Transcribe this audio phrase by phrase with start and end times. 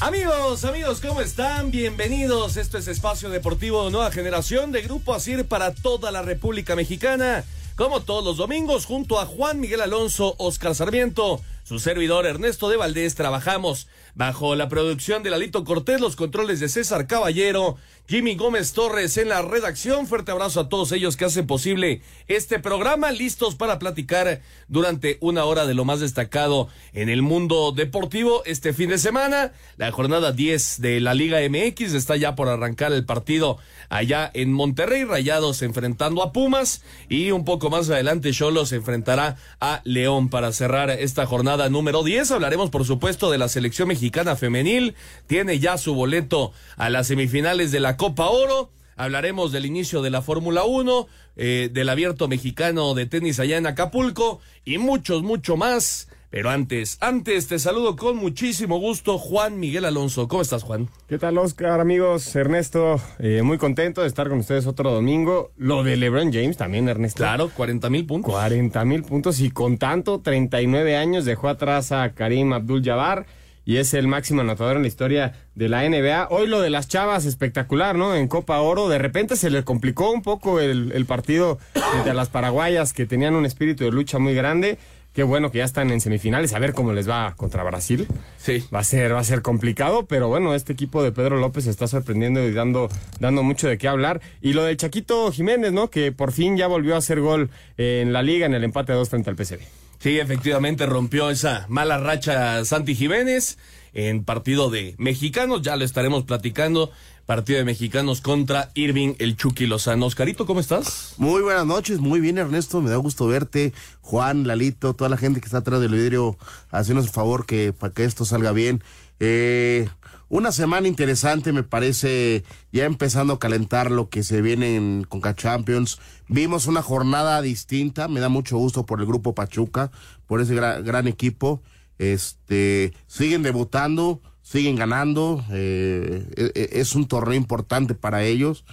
[0.00, 1.72] Amigos, amigos, ¿cómo están?
[1.72, 2.56] Bienvenidos.
[2.56, 7.44] Esto es Espacio Deportivo Nueva Generación de Grupo Asir para toda la República Mexicana.
[7.74, 12.76] Como todos los domingos, junto a Juan Miguel Alonso, Oscar Sarmiento, su servidor Ernesto de
[12.76, 17.76] Valdés, trabajamos bajo la producción de Lalito Cortés, los controles de César Caballero
[18.08, 20.08] Jimmy Gómez Torres en la redacción.
[20.08, 25.44] Fuerte abrazo a todos ellos que hacen posible este programa, listos para platicar durante una
[25.44, 29.52] hora de lo más destacado en el mundo deportivo este fin de semana.
[29.76, 34.52] La jornada 10 de la Liga MX está ya por arrancar el partido allá en
[34.52, 40.50] Monterrey, Rayados enfrentando a Pumas y un poco más adelante Cholos enfrentará a León para
[40.52, 42.32] cerrar esta jornada número 10.
[42.32, 44.94] Hablaremos por supuesto de la selección mexicana femenil,
[45.26, 48.70] tiene ya su boleto a las semifinales de la Copa Oro.
[48.96, 51.06] Hablaremos del inicio de la Fórmula 1,
[51.36, 56.08] eh, del abierto mexicano de tenis allá en Acapulco y muchos, mucho más.
[56.30, 60.28] Pero antes, antes te saludo con muchísimo gusto, Juan Miguel Alonso.
[60.28, 60.90] ¿Cómo estás, Juan?
[61.08, 62.36] ¿Qué tal, Oscar, amigos?
[62.36, 65.52] Ernesto, eh, muy contento de estar con ustedes otro domingo.
[65.56, 67.18] Lo de LeBron James también, Ernesto.
[67.18, 68.30] Claro, 40 mil puntos.
[68.30, 73.24] 40 mil puntos y con tanto, 39 años dejó atrás a Karim Abdul-Jabbar
[73.68, 76.28] y es el máximo anotador en la historia de la NBA.
[76.30, 78.14] Hoy lo de las chavas, espectacular, ¿no?
[78.14, 81.58] En Copa Oro, de repente se le complicó un poco el, partido
[81.98, 84.78] entre las paraguayas que tenían un espíritu de lucha muy grande.
[85.12, 88.08] Qué bueno que ya están en semifinales, a ver cómo les va contra Brasil.
[88.38, 88.64] Sí.
[88.74, 91.86] Va a ser, va a ser complicado, pero bueno, este equipo de Pedro López está
[91.88, 92.88] sorprendiendo y dando,
[93.20, 94.22] dando mucho de qué hablar.
[94.40, 95.90] Y lo del Chaquito Jiménez, ¿no?
[95.90, 98.98] Que por fin ya volvió a hacer gol en la liga en el empate de
[98.98, 99.87] dos frente al PCB.
[99.98, 103.58] Sí, efectivamente rompió esa mala racha Santi Jiménez
[103.92, 106.90] en partido de mexicanos, ya lo estaremos platicando.
[107.26, 110.06] Partido de mexicanos contra Irving el Chucky Lozano.
[110.06, 111.12] Oscarito, ¿cómo estás?
[111.18, 113.74] Muy buenas noches, muy bien Ernesto, me da gusto verte.
[114.00, 116.38] Juan, Lalito, toda la gente que está atrás del vidrio,
[116.70, 118.82] haciendo el favor que para que esto salga bien.
[119.20, 119.88] Eh,
[120.28, 125.34] una semana interesante, me parece, ya empezando a calentar lo que se viene en Conca
[125.34, 125.98] Champions.
[126.28, 129.90] Vimos una jornada distinta, me da mucho gusto por el grupo Pachuca,
[130.26, 131.62] por ese gran, equipo.
[131.98, 138.64] Este, siguen debutando, siguen ganando, eh, e, e, es un torneo importante para ellos.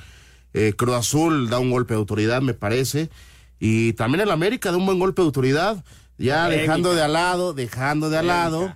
[0.54, 3.10] Eh, Cruz Azul da un golpe de autoridad, me parece.
[3.60, 5.86] Y también el América da un buen golpe de autoridad,
[6.18, 8.76] ya dejando de al lado, dejando de al lado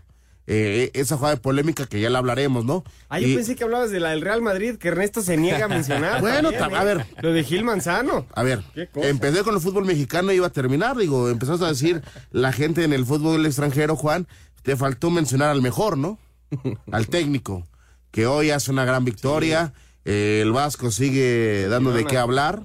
[0.51, 2.83] eh, esa jugada de polémica que ya la hablaremos, ¿no?
[3.07, 5.67] Ah, yo pensé que hablabas de la del Real Madrid, que Ernesto se niega a
[5.67, 6.21] mencionar.
[6.21, 7.05] bueno, a ver.
[7.21, 8.25] Lo de Gil Manzano.
[8.33, 8.63] A ver,
[8.95, 12.01] empecé con el fútbol mexicano y iba a terminar, digo, empezaste a decir
[12.31, 14.27] la gente en el fútbol extranjero, Juan,
[14.63, 16.17] te faltó mencionar al mejor, ¿no?
[16.91, 17.67] al técnico,
[18.09, 19.73] que hoy hace una gran victoria,
[20.03, 22.63] eh, el Vasco sigue dando de qué hablar.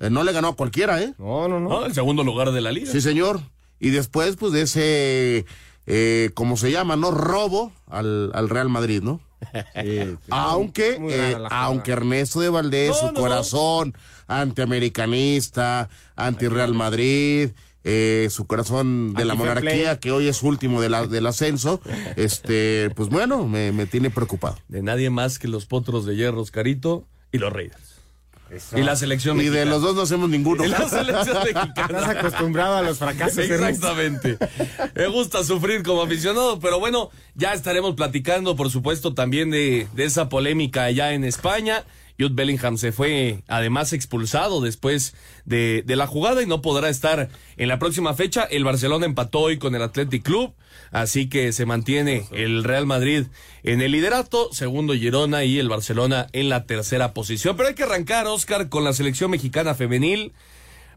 [0.00, 1.14] Eh, no le ganó a cualquiera, ¿eh?
[1.16, 1.70] No, no, no.
[1.70, 2.92] no el segundo lugar de la liga.
[2.92, 3.40] Sí, señor.
[3.80, 5.46] Y después, pues, de ese
[5.90, 7.10] eh, como se llama, ¿no?
[7.10, 9.20] Robo al, al Real Madrid, ¿no?
[10.30, 13.94] aunque, eh, aunque Ernesto de Valdés, su corazón
[14.26, 17.52] antiamericanista, anti-Real Madrid,
[17.84, 21.80] eh, su corazón de la monarquía, que hoy es último de la, del ascenso,
[22.16, 24.58] este, pues bueno, me, me tiene preocupado.
[24.68, 27.50] De nadie más que los potros de hierro, Carito y los
[28.74, 30.64] Y la selección Y de los dos no hacemos ninguno.
[30.68, 31.98] Y la selección mexicana.
[31.98, 33.38] Estás acostumbrado a los fracasos.
[33.38, 34.38] Exactamente.
[34.94, 40.04] Me gusta sufrir como aficionado, pero bueno, ya estaremos platicando, por supuesto, también de, de
[40.04, 41.84] esa polémica allá en España.
[42.18, 45.14] Jude Bellingham se fue además expulsado después
[45.44, 48.42] de, de, la jugada y no podrá estar en la próxima fecha.
[48.44, 50.52] El Barcelona empató hoy con el Athletic Club,
[50.90, 53.26] así que se mantiene el Real Madrid
[53.62, 57.56] en el liderato, segundo Girona y el Barcelona en la tercera posición.
[57.56, 60.32] Pero hay que arrancar, Oscar, con la selección mexicana femenil.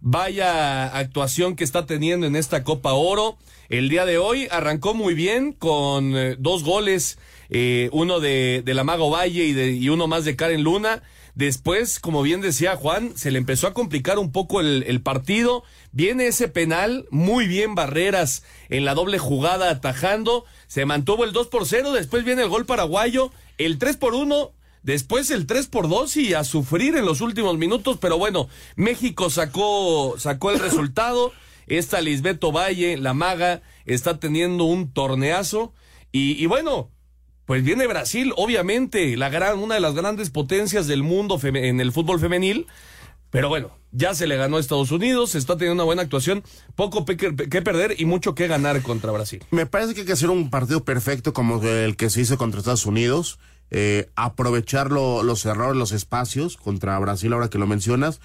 [0.03, 3.37] Vaya actuación que está teniendo en esta Copa Oro.
[3.69, 7.19] El día de hoy arrancó muy bien con eh, dos goles
[7.53, 11.03] eh, uno de, de la Mago Valle y, de, y uno más de Karen Luna.
[11.35, 15.63] Después, como bien decía Juan, se le empezó a complicar un poco el, el, partido.
[15.91, 20.45] Viene ese penal, muy bien Barreras en la doble jugada atajando.
[20.67, 24.51] Se mantuvo el 2 por 0, después viene el gol paraguayo, el 3 por 1,
[24.83, 27.97] después el 3 por 2 y a sufrir en los últimos minutos.
[27.99, 31.33] Pero bueno, México sacó, sacó el resultado.
[31.67, 35.73] Esta Lisbeto Valle, la maga, está teniendo un torneazo.
[36.11, 36.89] Y, y bueno,
[37.45, 41.91] pues viene Brasil, obviamente, la gran, una de las grandes potencias del mundo en el
[41.91, 42.67] fútbol femenil.
[43.31, 46.43] Pero bueno, ya se le ganó a Estados Unidos, está teniendo una buena actuación,
[46.75, 49.41] poco que, perder y mucho que ganar contra Brasil.
[49.51, 52.59] Me parece que hay que hacer un partido perfecto como el que se hizo contra
[52.59, 53.39] Estados Unidos,
[53.69, 58.19] eh, aprovechar los errores, los espacios contra Brasil, ahora que lo mencionas,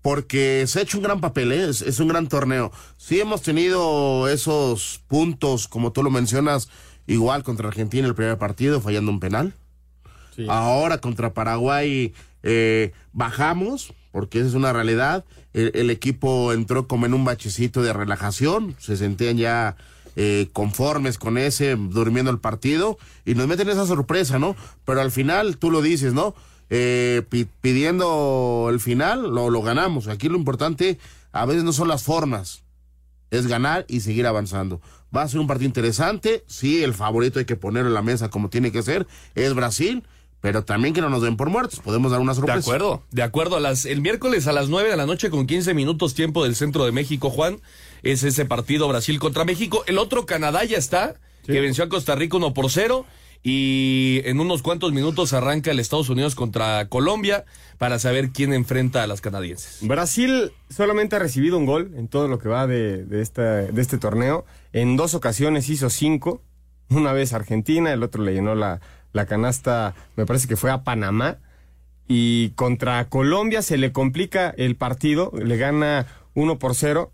[0.00, 1.68] porque se ha hecho un gran papel, ¿eh?
[1.68, 2.72] es, un gran torneo.
[2.96, 6.70] Sí hemos tenido esos puntos, como tú lo mencionas,
[7.08, 9.54] igual contra Argentina el primer partido, fallando un penal.
[10.46, 12.14] Ahora contra Paraguay
[12.44, 15.24] eh, bajamos, porque esa es una realidad.
[15.52, 19.76] El, equipo entró como en un bachecito de relajación, se sentían ya
[20.14, 24.54] eh, conformes con ese, durmiendo el partido, y nos meten esa sorpresa, ¿no?
[24.84, 26.36] Pero al final, tú lo dices, ¿no?
[26.70, 27.22] Eh,
[27.60, 30.06] pidiendo el final, lo, lo ganamos.
[30.06, 30.98] Aquí lo importante
[31.32, 32.62] a veces no son las formas,
[33.30, 34.80] es ganar y seguir avanzando.
[35.14, 38.30] Va a ser un partido interesante, sí, el favorito hay que ponerlo en la mesa
[38.30, 40.04] como tiene que ser, es Brasil
[40.40, 42.58] pero también que no nos den por muertos, podemos dar una sorpresa.
[42.58, 43.56] De acuerdo, de acuerdo.
[43.56, 46.54] A las, el miércoles a las 9 de la noche con 15 minutos tiempo del
[46.54, 47.60] centro de México, Juan,
[48.02, 49.82] es ese partido Brasil contra México.
[49.86, 53.04] El otro Canadá ya está, que venció a Costa Rica 1 por 0.
[53.42, 57.44] Y en unos cuantos minutos arranca el Estados Unidos contra Colombia
[57.78, 59.78] para saber quién enfrenta a las canadienses.
[59.82, 64.44] Brasil solamente ha recibido un gol en todo lo que va de, este torneo.
[64.72, 66.42] En dos ocasiones hizo cinco.
[66.90, 68.80] Una vez Argentina, el otro le llenó la,
[69.26, 71.38] canasta, me parece que fue a Panamá.
[72.08, 77.12] Y contra Colombia se le complica el partido, le gana 1 por 0.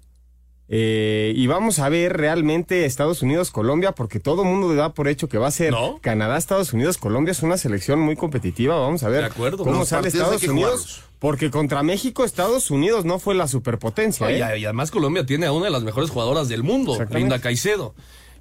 [0.69, 5.29] Eh, y vamos a ver realmente Estados Unidos-Colombia, porque todo el mundo da por hecho
[5.29, 8.79] que va a ser Canadá, Estados Unidos, Colombia es una selección muy competitiva.
[8.79, 11.03] Vamos a ver cómo sale Estados Unidos.
[11.19, 14.31] Porque contra México, Estados Unidos no fue la superpotencia.
[14.31, 14.59] ¿eh?
[14.59, 17.95] Y además Colombia tiene a una de las mejores jugadoras del mundo, Linda Caicedo.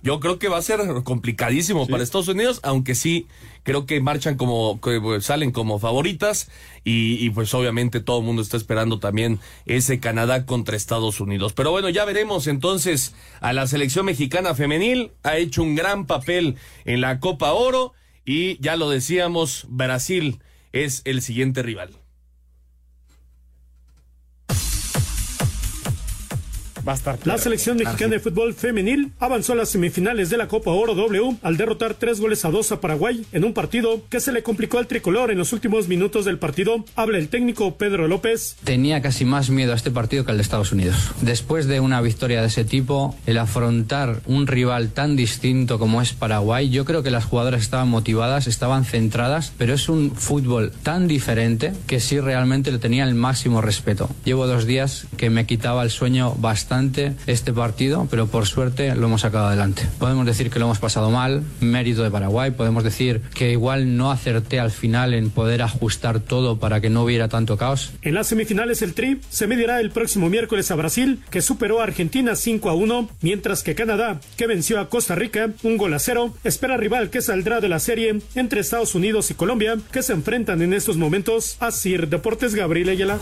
[0.03, 3.25] Yo creo que va a ser complicadísimo para Estados Unidos, aunque sí
[3.63, 6.50] creo que marchan como, pues, salen como favoritas
[6.83, 11.53] y, pues obviamente todo el mundo está esperando también ese Canadá contra Estados Unidos.
[11.53, 16.57] Pero bueno, ya veremos entonces a la selección mexicana femenil, ha hecho un gran papel
[16.83, 17.94] en la Copa Oro
[18.25, 20.41] y ya lo decíamos, Brasil
[20.73, 22.02] es el siguiente rival.
[27.24, 31.38] La selección mexicana de fútbol femenil avanzó a las semifinales de la Copa Oro W
[31.41, 34.80] al derrotar tres goles a dos a Paraguay en un partido que se le complicó
[34.80, 36.83] al tricolor en los últimos minutos del partido.
[36.95, 38.57] Habla el técnico Pedro López.
[38.65, 41.12] Tenía casi más miedo a este partido que al de Estados Unidos.
[41.21, 46.12] Después de una victoria de ese tipo, el afrontar un rival tan distinto como es
[46.12, 51.07] Paraguay, yo creo que las jugadoras estaban motivadas, estaban centradas, pero es un fútbol tan
[51.07, 54.09] diferente que sí realmente le tenía el máximo respeto.
[54.25, 56.72] Llevo dos días que me quitaba el sueño bastante
[57.27, 59.83] este partido, pero por suerte lo hemos sacado adelante.
[59.99, 64.11] Podemos decir que lo hemos pasado mal, mérito de Paraguay, podemos decir que igual no
[64.11, 67.91] acerté al final en poder ajustar todo para que no hubiera tanto caos.
[68.01, 71.83] En las semifinales el Tri se medirá el próximo miércoles a Brasil, que superó a
[71.83, 75.99] Argentina 5 a 1, mientras que Canadá, que venció a Costa Rica un gol a
[75.99, 80.13] cero, espera rival que saldrá de la serie entre Estados Unidos y Colombia, que se
[80.13, 83.19] enfrentan en estos momentos a Sir Deportes Gabriel Ayala.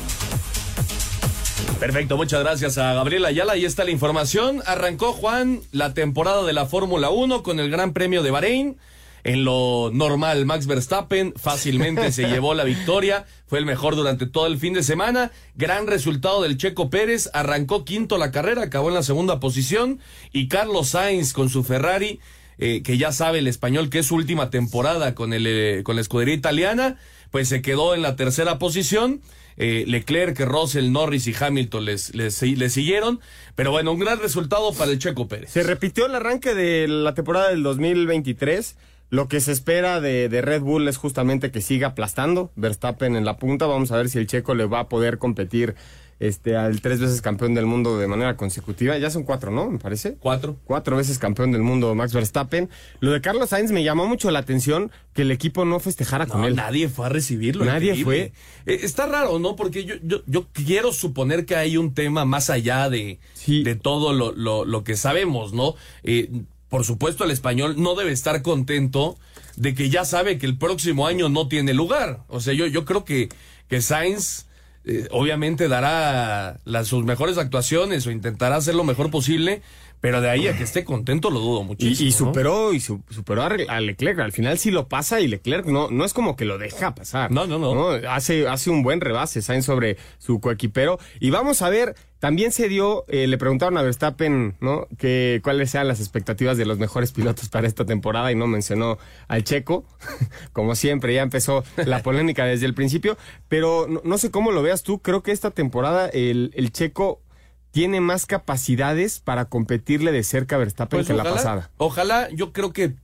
[1.80, 3.54] Perfecto, muchas gracias a Gabriela Ayala.
[3.54, 4.62] Ahí está la información.
[4.66, 8.78] Arrancó Juan la temporada de la Fórmula 1 con el Gran Premio de Bahrein.
[9.24, 13.26] En lo normal, Max Verstappen fácilmente se llevó la victoria.
[13.48, 15.32] Fue el mejor durante todo el fin de semana.
[15.56, 17.30] Gran resultado del Checo Pérez.
[17.34, 20.00] Arrancó quinto la carrera, acabó en la segunda posición.
[20.32, 22.20] Y Carlos Sainz con su Ferrari,
[22.58, 25.96] eh, que ya sabe el español que es su última temporada con, el, eh, con
[25.96, 26.98] la escudería italiana,
[27.32, 29.22] pues se quedó en la tercera posición
[29.58, 32.36] eh, Leclerc, Russell, Norris y Hamilton les, les,
[32.74, 33.20] siguieron.
[33.56, 35.52] Pero bueno, un gran resultado para el Checo Pérez.
[35.52, 38.76] Se repitió el arranque de la temporada del 2023.
[39.10, 43.26] Lo que se espera de, de, Red Bull es justamente que siga aplastando Verstappen en
[43.26, 43.66] la punta.
[43.66, 45.76] Vamos a ver si el checo le va a poder competir
[46.22, 48.96] este, al tres veces campeón del mundo de manera consecutiva.
[49.00, 49.72] Ya son cuatro, ¿no?
[49.72, 50.18] Me parece.
[50.20, 50.56] Cuatro.
[50.66, 52.70] Cuatro veces campeón del mundo Max Verstappen.
[53.00, 56.44] Lo de Carlos Sainz me llamó mucho la atención que el equipo no festejara con
[56.44, 56.56] él.
[56.56, 57.66] Nadie fue a recibirlo.
[57.66, 58.34] Nadie fue.
[58.68, 59.56] Eh, está raro, ¿no?
[59.56, 64.14] Porque yo, yo, yo, quiero suponer que hay un tema más allá de, de todo
[64.14, 65.74] lo, lo, lo, que sabemos, ¿no?
[66.04, 66.30] Eh,
[66.70, 69.18] por supuesto, el español no debe estar contento
[69.56, 72.24] de que ya sabe que el próximo año no tiene lugar.
[72.28, 73.30] O sea, yo, yo creo que,
[73.68, 74.46] que Sainz
[74.84, 79.62] eh, obviamente dará las, sus mejores actuaciones o intentará hacer lo mejor posible,
[80.02, 82.04] Pero de ahí a que esté contento lo dudo muchísimo.
[82.06, 82.18] Y, y ¿no?
[82.18, 84.20] superó y su- superó a Leclerc.
[84.20, 87.30] Al final sí lo pasa y Leclerc no, no es como que lo deja pasar.
[87.32, 87.90] No, no, no.
[88.10, 90.98] Hace, hace un buen rebase Sainz sobre su coequipero.
[91.20, 94.88] Y vamos a ver, también se dio, eh, le preguntaron a Verstappen, ¿no?
[94.98, 98.98] Que cuáles sean las expectativas de los mejores pilotos para esta temporada y no mencionó
[99.28, 99.86] al checo.
[100.52, 103.18] Como siempre, ya empezó la polémica desde el principio.
[103.48, 105.00] Pero no, no sé cómo lo veas tú.
[105.00, 107.22] Creo que esta temporada el, el checo
[107.72, 111.72] tiene más capacidades para competirle de cerca a Verstappen Pues que la ojalá, pasada.
[111.78, 112.96] Ojalá, yo creo que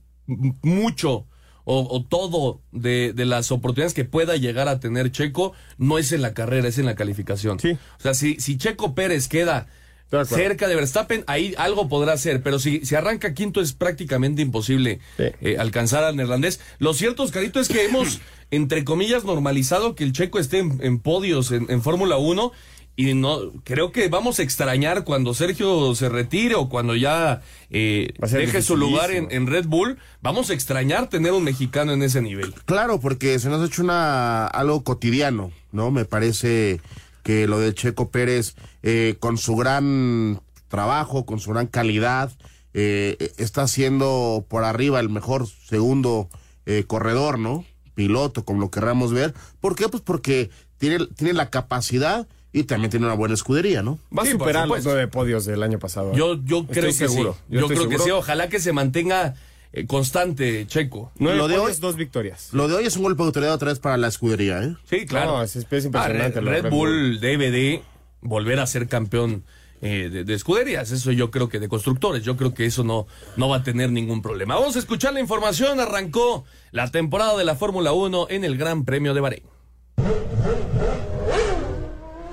[0.62, 1.26] mucho
[1.64, 6.12] o, o todo de, de las oportunidades que pueda llegar a tener Checo no es
[6.12, 7.60] en la carrera, es en la calificación.
[7.60, 7.72] Sí.
[7.98, 9.66] O sea, si, si Checo Pérez queda
[10.10, 14.40] de cerca de Verstappen, ahí algo podrá hacer, pero si, si arranca quinto es prácticamente
[14.40, 15.24] imposible Sí.
[15.42, 16.60] eh, alcanzar al neerlandés.
[16.78, 18.20] Lo cierto, Oscarito, es que hemos,
[18.50, 22.52] entre comillas, normalizado que el Checo esté en, en podios en, en Fórmula 1
[22.98, 28.12] y no creo que vamos a extrañar cuando Sergio se retire o cuando ya eh,
[28.32, 32.52] deje su lugar en, Red Bull, vamos a extrañar tener un mexicano en ese nivel.
[32.64, 35.92] Claro, porque se nos ha hecho una, algo cotidiano, ¿no?
[35.92, 36.80] Me parece
[37.22, 42.32] que lo de Checo Pérez, eh, con su gran trabajo, con su gran calidad,
[42.74, 46.28] eh, está siendo por arriba el mejor segundo
[46.66, 47.64] eh, corredor, ¿no?
[47.94, 49.34] Piloto, como lo querramos ver.
[49.60, 49.88] ¿Por qué?
[49.88, 53.98] Pues porque tiene, tiene la capacidad y también tiene una buena escudería, ¿no?
[54.16, 54.90] Va Sí, a superar los supuesto.
[54.90, 56.12] nueve podios del año pasado.
[56.12, 56.16] ¿eh?
[56.16, 57.34] Yo, yo Estoy creo que seguro.
[57.34, 57.40] sí.
[57.56, 58.10] Yo, creo que sí.
[58.10, 59.34] Ojalá que se mantenga
[59.72, 61.12] eh, constante Checo.
[61.18, 62.48] Nueve Lo de podios, hoy- dos victorias.
[62.52, 64.74] Lo de hoy es un golpe de autoridad otra vez para la escudería, ¿eh?
[64.88, 65.32] Sí, claro.
[65.36, 67.82] No, es- es impresionante Ah, Red, Red Bull debe de
[68.22, 69.44] volver a ser campeón
[69.80, 70.90] eh, de, de escuderías.
[70.90, 72.24] Eso yo creo que de constructores.
[72.24, 74.54] Yo creo que eso no, no va a tener ningún problema.
[74.56, 75.78] Vamos a escuchar la información.
[75.80, 79.42] Arrancó la temporada de la Fórmula 1 en el Gran Premio de Bahrein.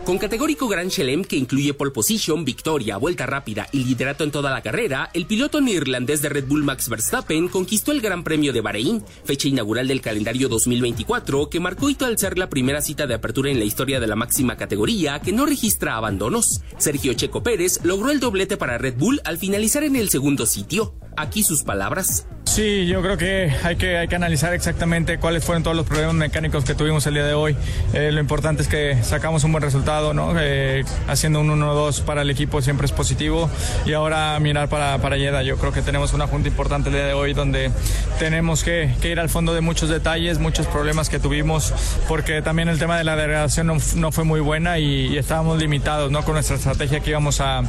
[0.05, 4.51] Con categórico Grand Chelem que incluye pole position, victoria, vuelta rápida y liderato en toda
[4.51, 8.61] la carrera, el piloto neerlandés de Red Bull Max Verstappen conquistó el Gran Premio de
[8.61, 13.15] Bahrein, fecha inaugural del calendario 2024 que marcó hito al ser la primera cita de
[13.15, 16.61] apertura en la historia de la máxima categoría que no registra abandonos.
[16.77, 20.93] Sergio Checo Pérez logró el doblete para Red Bull al finalizar en el segundo sitio.
[21.17, 22.27] Aquí sus palabras.
[22.43, 26.13] Sí, yo creo que hay que, hay que analizar exactamente cuáles fueron todos los problemas
[26.15, 27.55] mecánicos que tuvimos el día de hoy.
[27.93, 30.33] Eh, lo importante es que sacamos un buen resultado, ¿no?
[30.39, 33.49] Eh, haciendo un 1-2 para el equipo siempre es positivo.
[33.85, 35.41] Y ahora mirar para, para Jeddah.
[35.43, 37.71] Yo creo que tenemos una junta importante el día de hoy donde
[38.19, 41.73] tenemos que, que ir al fondo de muchos detalles, muchos problemas que tuvimos,
[42.07, 46.11] porque también el tema de la degradación no, fue muy buena y, y estábamos limitados,
[46.11, 46.23] ¿no?
[46.23, 47.63] Con nuestra estrategia que íbamos a-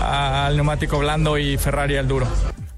[0.00, 2.26] a- al neumático blando y Ferrari al duro.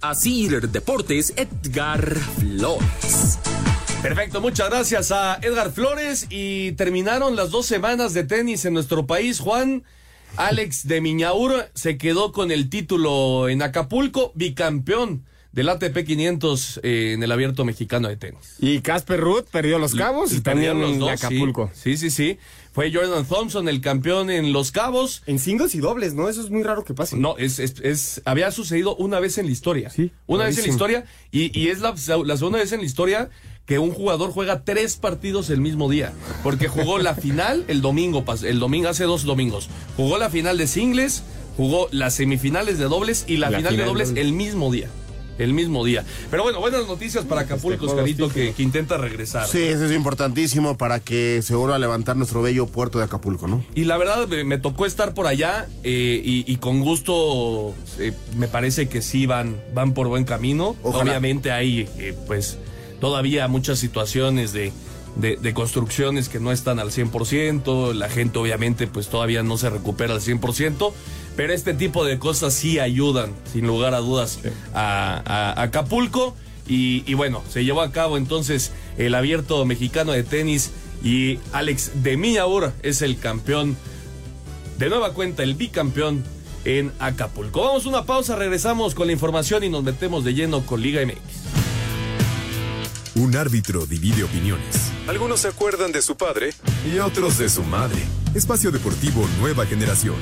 [0.00, 3.38] Así Deportes, Edgar Flores.
[4.00, 9.06] Perfecto, muchas gracias a Edgar Flores y terminaron las dos semanas de tenis en nuestro
[9.06, 9.40] país.
[9.40, 9.82] Juan,
[10.36, 15.24] Alex de Miñaur se quedó con el título en Acapulco, bicampeón
[15.58, 18.54] del ATP 500 eh, en el Abierto Mexicano de Tenis.
[18.60, 21.24] Y Casper Ruth perdió los cabos y también Perdieron en los dos.
[21.24, 21.70] Acapulco.
[21.74, 22.38] Sí, sí, sí.
[22.72, 25.22] Fue Jordan Thompson el campeón en Los Cabos.
[25.26, 26.28] En singles y dobles, ¿no?
[26.28, 27.16] Eso es muy raro que pase.
[27.16, 29.90] No, es, es, es- había sucedido una vez en la historia.
[29.90, 31.04] Sí, Una vez en la historia.
[31.32, 33.30] Y, y es la, la segunda vez en la historia
[33.66, 36.12] que un jugador juega tres partidos el mismo día.
[36.44, 39.68] Porque jugó la final el domingo, el domingo, hace dos domingos.
[39.96, 41.24] Jugó la final de singles,
[41.56, 44.20] jugó las semifinales de dobles y la, La final, de dobles doble.
[44.20, 44.88] el mismo día.
[45.38, 46.04] El mismo día.
[46.30, 49.46] Pero bueno, buenas noticias para Acapulco, Festejó Oscarito, que, intenta regresar.
[49.46, 53.46] Sí, eso es importantísimo para que se vuelva a levantar nuestro bello puerto de Acapulco,
[53.46, 53.64] ¿no?
[53.74, 58.12] Y la verdad me, me tocó estar por allá eh, y, y con gusto eh,
[58.36, 60.76] me parece que sí van, van por buen camino.
[60.82, 61.10] Ojalá.
[61.10, 62.58] Obviamente hay eh, pues
[63.00, 64.72] todavía muchas situaciones de,
[65.18, 69.68] de, de construcciones que no están al 100%, la gente obviamente pues todavía no se
[69.68, 70.92] recupera al 100%,
[71.36, 74.38] pero este tipo de cosas sí ayudan sin lugar a dudas
[74.74, 76.34] a, a Acapulco.
[76.66, 80.70] Y, y bueno, se llevó a cabo entonces el abierto mexicano de tenis
[81.02, 83.76] y Alex de Miñaur es el campeón
[84.78, 86.24] de nueva cuenta el bicampeón
[86.64, 87.62] en Acapulco.
[87.62, 91.00] Vamos a una pausa, regresamos con la información y nos metemos de lleno con Liga
[91.04, 91.57] MX.
[93.18, 94.92] Un árbitro divide opiniones.
[95.08, 96.50] Algunos se acuerdan de su padre
[96.86, 97.98] y otros de su madre.
[98.32, 100.14] Espacio Deportivo Nueva Generación.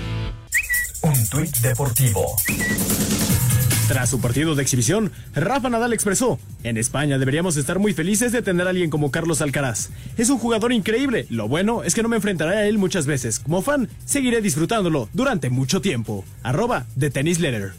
[1.03, 2.25] Un tuit deportivo.
[3.87, 8.41] Tras su partido de exhibición, Rafa Nadal expresó, en España deberíamos estar muy felices de
[8.41, 9.91] tener a alguien como Carlos Alcaraz.
[10.17, 13.41] Es un jugador increíble, lo bueno es que no me enfrentaré a él muchas veces.
[13.41, 16.25] Como fan, seguiré disfrutándolo durante mucho tiempo.
[16.43, 17.75] Arroba de Tennis Letter.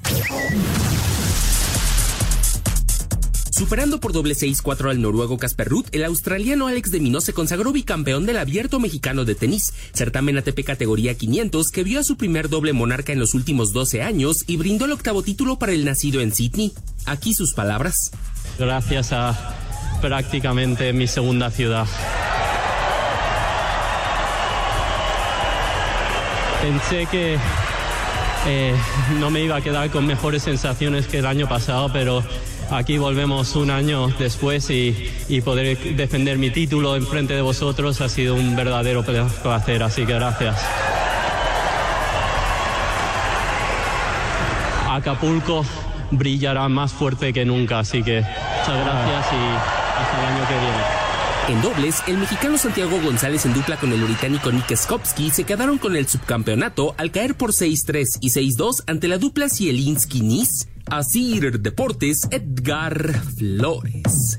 [3.57, 7.71] Superando por doble 6-4 al noruego Casper Ruth, el australiano Alex de Minó se consagró
[7.71, 12.49] bicampeón del abierto mexicano de tenis, certamen ATP categoría 500 que vio a su primer
[12.49, 16.21] doble monarca en los últimos 12 años y brindó el octavo título para el nacido
[16.21, 16.71] en Sydney.
[17.07, 18.11] Aquí sus palabras.
[18.59, 19.55] Gracias a
[20.01, 21.87] prácticamente mi segunda ciudad.
[26.61, 27.39] Pensé que
[28.45, 28.75] eh,
[29.19, 32.23] no me iba a quedar con mejores sensaciones que el año pasado, pero
[32.71, 38.01] aquí volvemos un año después y, y poder defender mi título en frente de vosotros
[38.01, 40.57] ha sido un verdadero placer, así que gracias.
[44.89, 45.65] Acapulco
[46.11, 51.07] brillará más fuerte que nunca, así que muchas gracias y hasta el año que viene.
[51.49, 55.77] En dobles, el mexicano Santiago González en dupla con el británico Nick Skopsky se quedaron
[55.77, 60.67] con el subcampeonato al caer por 6-3 y 6-2 ante la dupla Zielinski-Nis.
[60.89, 64.37] Asir Deportes, Edgar Flores.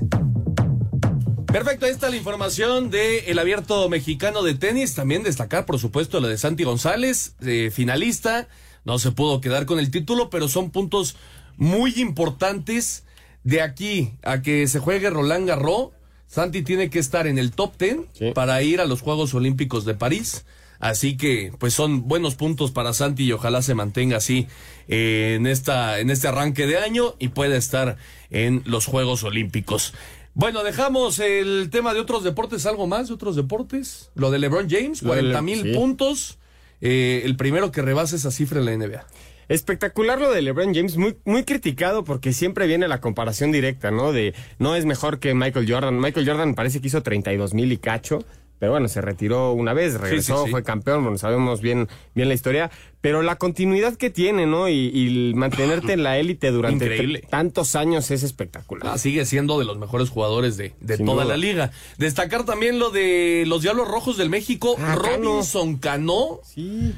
[1.45, 4.95] Perfecto, ahí está la información del abierto mexicano de tenis.
[4.95, 8.47] También destacar, por supuesto, la de Santi González, eh, finalista.
[8.85, 11.15] No se pudo quedar con el título, pero son puntos
[11.57, 13.03] muy importantes
[13.43, 15.89] de aquí a que se juegue Roland Garros
[16.29, 19.95] Santi tiene que estar en el top 10 para ir a los Juegos Olímpicos de
[19.95, 20.45] París.
[20.79, 24.47] Así que, pues son buenos puntos para Santi y ojalá se mantenga así
[24.87, 27.97] eh, en esta, en este arranque de año y pueda estar
[28.29, 29.93] en los Juegos Olímpicos.
[30.33, 34.09] Bueno, dejamos el tema de otros deportes, algo más de otros deportes.
[34.15, 36.37] Lo de LeBron James, 40 mil puntos.
[36.81, 39.05] Eh, el primero que rebase esa cifra en la NBA.
[39.49, 44.13] Espectacular lo de LeBron James, muy, muy criticado porque siempre viene la comparación directa, ¿no?
[44.13, 45.99] De no es mejor que Michael Jordan.
[45.99, 48.23] Michael Jordan parece que hizo 32 mil y cacho,
[48.59, 52.69] pero bueno, se retiró una vez, regresó, fue campeón, bueno, sabemos bien, bien la historia,
[53.01, 54.67] pero la continuidad que tiene, ¿no?
[54.67, 58.93] Y, mantenerte en la élite durante tantos años es espectacular.
[58.93, 61.71] Ah, sigue siendo de los mejores jugadores de, de toda la liga.
[61.97, 66.41] Destacar también lo de los Diablos Rojos del México, ah, Robinson Cano.
[66.43, 66.93] Sí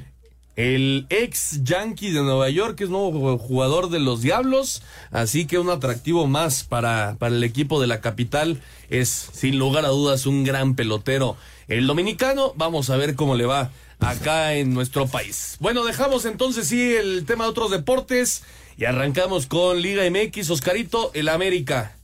[0.61, 5.57] el ex Yankee de Nueva York, que es nuevo jugador de los Diablos, así que
[5.57, 10.27] un atractivo más para, para el equipo de la capital, es sin lugar a dudas
[10.27, 11.35] un gran pelotero.
[11.67, 15.57] El dominicano, vamos a ver cómo le va acá en nuestro país.
[15.59, 18.43] Bueno, dejamos entonces sí el tema de otros deportes
[18.77, 21.95] y arrancamos con Liga MX, Oscarito, el América.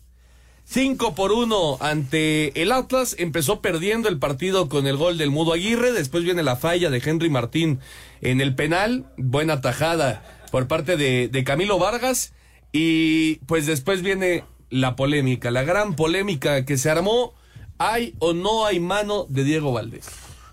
[0.70, 3.16] 5 por 1 ante el Atlas.
[3.18, 5.94] Empezó perdiendo el partido con el gol del Mudo Aguirre.
[5.94, 7.80] Después viene la falla de Henry Martín
[8.20, 9.06] en el penal.
[9.16, 12.34] Buena tajada por parte de, de Camilo Vargas.
[12.74, 17.34] Y pues después viene la polémica, la gran polémica que se armó.
[17.78, 20.10] ¿Hay o no hay mano de Diego Valdés?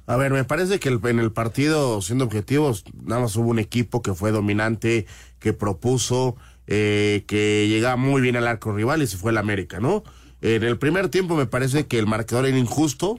[0.07, 4.03] A ver, me parece que en el partido, siendo objetivos, nada más hubo un equipo
[4.03, 5.07] que fue dominante,
[5.41, 9.81] que propuso, eh, que llegaba muy bien al arco rival y se fue el América,
[9.81, 10.03] ¿no?
[10.41, 13.19] En el primer tiempo me parece que el marcador era injusto.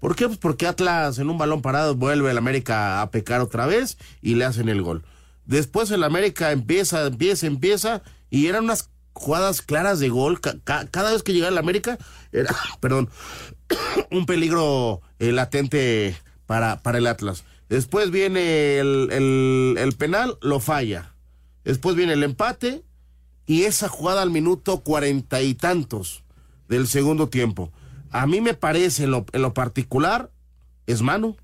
[0.00, 0.26] ¿Por qué?
[0.26, 4.34] Pues porque Atlas en un balón parado vuelve el América a pecar otra vez y
[4.34, 5.02] le hacen el gol.
[5.46, 10.40] Después el América empieza, empieza, empieza y eran unas jugadas claras de gol.
[10.40, 11.98] cada vez que llegaba el América
[12.32, 13.08] era, perdón,
[14.10, 17.44] un peligro eh, latente para, para el Atlas.
[17.68, 21.14] Después viene el, el penal, lo falla.
[21.64, 22.84] Después viene el empate
[23.46, 26.22] y esa jugada al minuto cuarenta y tantos
[26.68, 27.72] del segundo tiempo.
[28.10, 30.30] A mí me parece en lo, particular
[30.86, 31.36] es mano.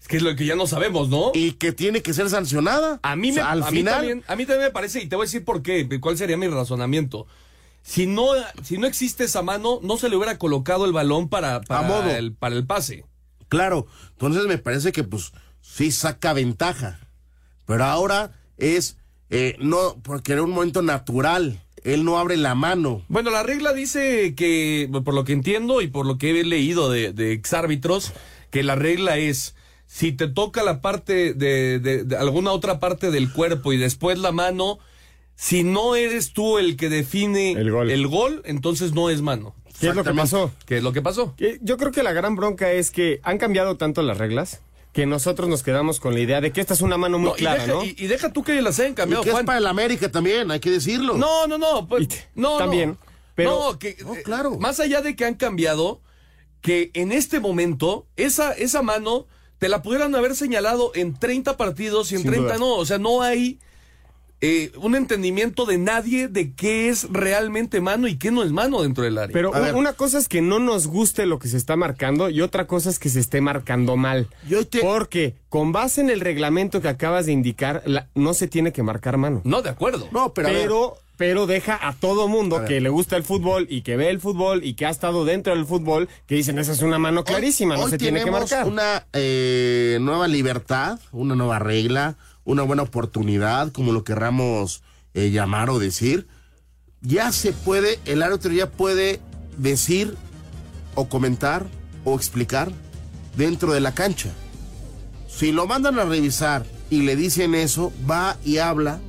[0.00, 1.32] Es que es lo que ya no sabemos, ¿no?
[1.34, 3.00] Y que tiene que ser sancionada.
[3.02, 3.94] A mí, me, al final...
[3.94, 6.36] también, a mí también me parece, y te voy a decir por qué, cuál sería
[6.36, 7.26] mi razonamiento.
[7.82, 8.26] Si no,
[8.62, 12.34] si no existe esa mano, no se le hubiera colocado el balón para, para, El,
[12.34, 13.04] para el pase.
[13.48, 16.98] Claro, entonces me parece que pues sí saca ventaja.
[17.64, 18.96] Pero ahora es
[19.30, 21.60] eh, no, porque era un momento natural.
[21.84, 23.02] Él no abre la mano.
[23.08, 26.90] Bueno, la regla dice que, por lo que entiendo y por lo que he leído
[26.90, 28.12] de, de exárbitros,
[28.50, 29.54] que la regla es
[29.86, 34.32] si te toca la parte de, de, alguna otra parte del cuerpo y después la
[34.32, 34.78] mano,
[35.36, 39.54] si no eres tú el que define el gol, el gol entonces no es mano.
[39.80, 40.50] ¿Qué es lo que pasó?
[40.64, 41.34] ¿Qué es lo que pasó?
[41.60, 44.62] Yo creo que la gran bronca es que han cambiado tanto las reglas
[44.96, 47.66] que nosotros nos quedamos con la idea de que esta es una mano muy clara,
[47.66, 47.84] ¿no?
[47.84, 50.58] Y, deja tú que las hayan cambiado, y que es para el América también, hay
[50.58, 51.18] que decirlo.
[51.18, 51.86] No, no, no.
[51.86, 52.96] Pues, no, también.
[53.34, 54.56] Pero, no, que, claro.
[54.56, 56.00] Más allá de que han cambiado,
[56.62, 59.26] que en este momento, esa, esa mano
[59.58, 62.76] te la pudieran haber señalado en 30 partidos y en 30 no.
[62.76, 63.58] O sea, no hay
[64.42, 68.82] eh, un entendimiento de nadie de qué es realmente mano y qué no es mano
[68.82, 69.32] dentro del área.
[69.32, 72.66] Pero una cosa es que no nos guste lo que se está marcando y otra
[72.66, 74.28] cosa es que se esté marcando mal.
[74.82, 77.82] Porque con base en el reglamento que acabas de indicar,
[78.14, 79.40] no se tiene que marcar mano.
[79.44, 80.08] No, de acuerdo.
[80.12, 84.10] No, pero, pero deja a todo mundo que le gusta el fútbol y que ve
[84.10, 87.24] el fútbol y que ha estado dentro del fútbol que dicen esa es una mano
[87.24, 88.66] clarísima, no Hoy se tiene que marcar.
[88.66, 92.16] Una eh, nueva libertad, una nueva regla,
[92.46, 94.82] una buena oportunidad, como lo querramos
[95.12, 96.26] eh, llamar o decir.
[97.02, 99.20] Ya se puede, el árbitro ya puede
[99.58, 100.16] decir
[100.94, 101.66] o comentar
[102.04, 102.72] o explicar
[103.36, 104.30] dentro de la cancha.
[105.28, 109.00] Si lo mandan a revisar y le dicen eso, va y habla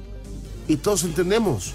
[0.67, 1.73] y todos entendemos.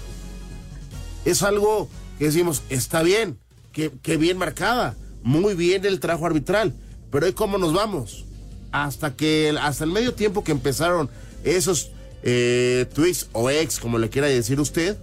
[1.25, 3.39] Es algo que decimos, está bien,
[3.71, 6.73] que, que bien marcada, muy bien el trabajo arbitral,
[7.09, 8.25] pero ¿y cómo nos vamos?
[8.71, 11.09] Hasta que, hasta el medio tiempo que empezaron
[11.43, 11.91] esos
[12.23, 14.97] eh, tweets o ex, como le quiera decir usted,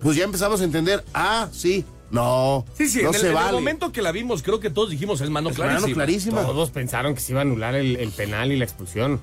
[0.00, 3.36] pues ya empezamos a entender, ah, sí, no, Sí, sí, no en, el, se en
[3.36, 5.80] el momento que la vimos, creo que todos dijimos es mano Es clarísima.
[5.82, 6.42] mano clarísima.
[6.42, 9.20] Todos pensaron que se iba a anular el, el penal y la expulsión.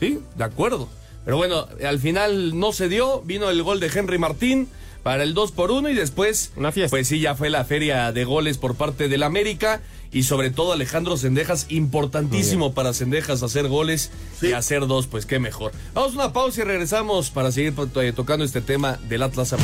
[0.00, 0.88] Sí, de acuerdo.
[1.24, 4.68] Pero bueno, al final no se dio, vino el gol de Henry Martín
[5.02, 6.90] para el 2 por 1 y después, Una fiesta.
[6.96, 10.72] pues sí, ya fue la feria de goles por parte del América y sobre todo
[10.72, 15.72] Alejandro Sendejas, importantísimo para Sendejas hacer goles y hacer dos, pues qué mejor.
[15.94, 19.54] Vamos a una pausa y regresamos para seguir eh, tocando este tema del Atlas.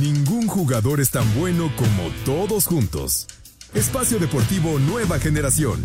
[0.00, 3.26] Ningún jugador es tan bueno como todos juntos.
[3.74, 5.82] Espacio Deportivo Nueva Generación.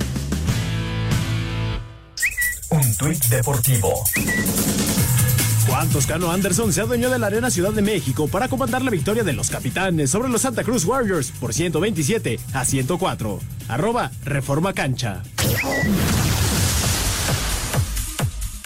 [2.69, 4.03] Un tuit deportivo.
[5.67, 9.23] Juan Toscano Anderson se adueñó de la Arena Ciudad de México para comandar la victoria
[9.23, 13.39] de los capitanes sobre los Santa Cruz Warriors por 127 a 104.
[13.69, 15.23] Arroba Reforma Cancha.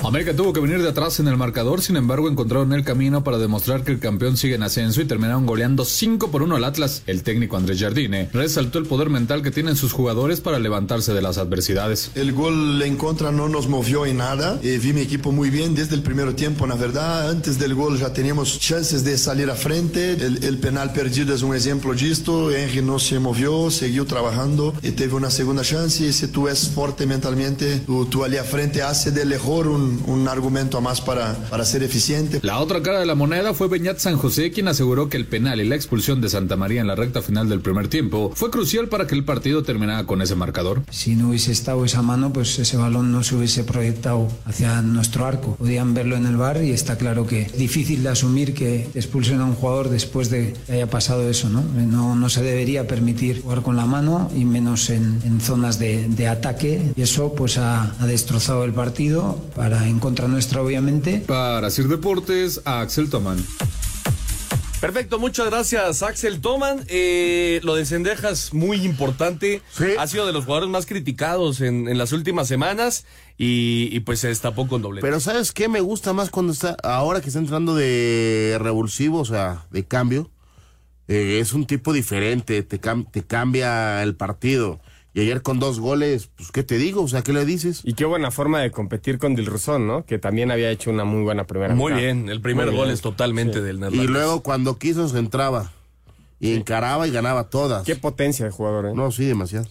[0.08, 3.38] América tuvo que venir de atrás en el marcador, sin embargo encontraron el camino para
[3.38, 7.04] demostrar que el campeón sigue en ascenso y terminaron goleando 5 por 1 al Atlas.
[7.08, 11.22] El técnico Andrés Jardine resaltó el poder mental que tienen sus jugadores para levantarse de
[11.22, 12.12] las adversidades.
[12.15, 14.62] El gol en contra no nos movió en nada.
[14.63, 17.30] Eh, vi mi equipo muy bien desde el primer tiempo, la verdad.
[17.30, 20.13] Antes del gol ya teníamos chances de salir a frente.
[20.13, 22.50] El, penal perdido es un ejemplo de esto.
[22.50, 26.13] Henry no se movió, siguió trabajando y tuve una segunda chance.
[26.13, 30.27] Si tú eres fuerte mentalmente, tú, tú allí a frente hace del error un, un
[30.27, 32.39] argumento más para, para ser eficiente.
[32.43, 35.60] La otra cara de la moneda fue Beñat San José, quien aseguró que el penal
[35.62, 38.88] y la expulsión de Santa María en la recta final del primer tiempo fue crucial
[38.89, 40.83] para que el partido terminara con ese marcador.
[40.89, 45.25] Si no hubiese estado esa mano, pues ese balón no se hubiese proyectado hacia nuestro
[45.25, 45.55] arco.
[45.55, 49.41] Podían verlo en el bar y está claro que es difícil de asumir que expulsen
[49.41, 51.62] a un jugador después de que haya pasado eso, ¿no?
[51.62, 56.07] No, no se debería permitir jugar con la mano y menos en, en zonas de,
[56.07, 56.93] de ataque.
[56.95, 61.23] Y eso pues ha, ha destrozado el partido para en contra nuestra, obviamente.
[61.26, 63.43] Para Sir Deportes, a Axel Tomán.
[64.80, 66.86] Perfecto, muchas gracias Axel Toman.
[66.88, 69.63] Eh, lo de Sendejas, muy importante.
[69.97, 73.06] Ha sido de los jugadores más criticados en, en las últimas semanas
[73.39, 75.02] y, y pues se destapó con doble.
[75.02, 79.26] Pero ¿sabes qué me gusta más cuando está, ahora que está entrando de revulsivo, o
[79.26, 80.30] sea, de cambio?
[81.08, 84.80] Eh, es un tipo diferente, te, cam- te cambia el partido.
[85.17, 87.01] Y ayer con dos goles, pues, ¿qué te digo?
[87.01, 87.82] O sea, ¿qué le dices?
[87.84, 90.06] Y qué buena forma de competir con Dilruzón, ¿no?
[90.06, 92.03] Que también había hecho una muy buena primera Muy mitad.
[92.03, 92.93] bien, el primer Muy gol bien.
[92.93, 93.62] es totalmente Sí.
[93.62, 94.10] del Y neerlandés.
[94.12, 95.71] luego cuando quiso se entraba.
[96.39, 97.84] Y encaraba y ganaba todas.
[97.84, 98.91] Qué potencia de jugador, ¿eh?
[98.93, 99.65] No, sí, demasiado.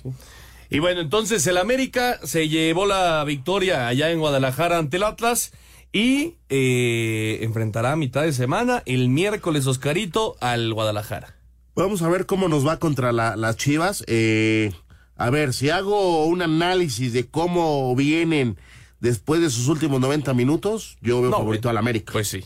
[0.68, 5.52] Y bueno, entonces el América se llevó la victoria allá en Guadalajara ante el Atlas
[5.92, 11.36] y eh, enfrentará a mitad de semana el miércoles Oscarito al Guadalajara.
[11.76, 14.02] Vamos a ver cómo nos va contra la- las Chivas.
[14.08, 14.72] Eh,
[15.16, 18.56] a ver, si hago un análisis de cómo vienen
[19.00, 22.12] después de sus últimos 90 minutos, yo veo No, favorito al América.
[22.12, 22.44] Pues sí,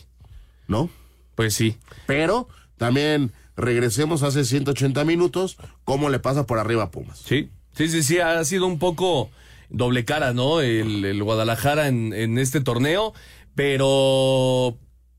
[0.67, 0.89] ¿No?
[1.35, 1.77] pues sí.
[2.07, 7.19] Pero también regresemos hace 180 minutos, cómo le pasa por arriba a Pumas.
[7.19, 9.29] Sí, sí, sí, sí, ha sido un poco
[9.69, 10.61] doble cara, ¿no?
[10.61, 13.13] El, el Guadalajara en, en este torneo,
[13.55, 14.77] pero...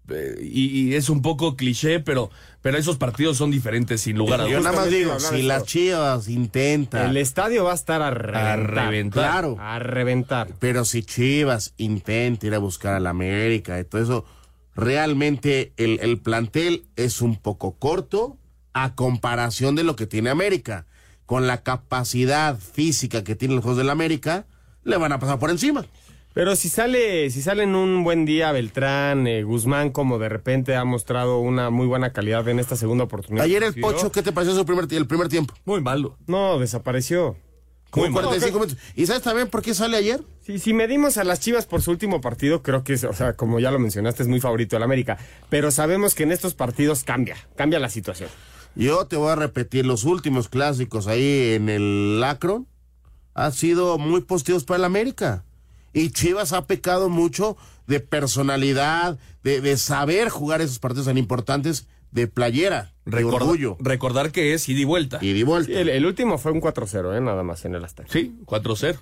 [0.08, 4.40] eh, y, y es un poco cliché, pero, pero esos partidos son diferentes sin lugar
[4.40, 4.64] a Yo dudas.
[4.64, 8.70] nada más digo, si las Chivas intentan, El estadio va a estar a reventar.
[8.70, 9.30] reventar.
[9.30, 10.48] claro, A reventar.
[10.58, 14.24] pero si Chivas intenta ir a buscar a la América y todo eso,
[14.86, 18.36] realmente el, el plantel es un poco corto
[18.74, 20.86] a comparación de lo que tiene América.
[21.26, 24.46] Con la capacidad física que tienen los Juegos de la América,
[24.84, 25.86] le van a pasar por encima.
[26.34, 30.74] Pero si sale, si sale en un buen día Beltrán, eh, Guzmán, como de repente
[30.76, 33.44] ha mostrado una muy buena calidad en esta segunda oportunidad.
[33.44, 35.54] Ayer que el Pocho, ¿qué te pareció su primer, el primer tiempo?
[35.66, 36.16] Muy malo.
[36.26, 37.36] No, desapareció.
[37.90, 38.24] Como Muy mal.
[38.24, 38.82] 45 minutos.
[38.96, 40.22] ¿Y sabes también por qué sale ayer?
[40.40, 43.34] Sí, si medimos a las Chivas por su último partido, creo que, es, o sea,
[43.34, 45.18] como ya lo mencionaste, es muy favorito del América.
[45.50, 48.30] Pero sabemos que en estos partidos cambia, cambia la situación.
[48.74, 52.66] Yo te voy a repetir, los últimos clásicos ahí en el Lacron
[53.34, 55.44] han sido muy positivos para el América.
[55.92, 61.86] Y Chivas ha pecado mucho de personalidad, de, de saber jugar esos partidos tan importantes
[62.12, 63.76] de playera, orgullo.
[63.80, 65.18] recordar que es ida y vuelta.
[65.22, 65.72] Y de vuelta.
[65.72, 67.20] Sí, el, el último fue un 4-0, ¿eh?
[67.20, 68.08] nada más en el Azteca.
[68.12, 68.98] Sí, 4-0.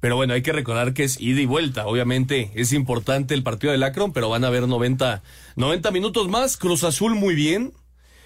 [0.00, 1.86] Pero bueno, hay que recordar que es ida y vuelta.
[1.86, 5.22] Obviamente es importante el partido del Akron, pero van a haber 90,
[5.56, 6.56] 90 minutos más.
[6.56, 7.72] Cruz Azul muy bien.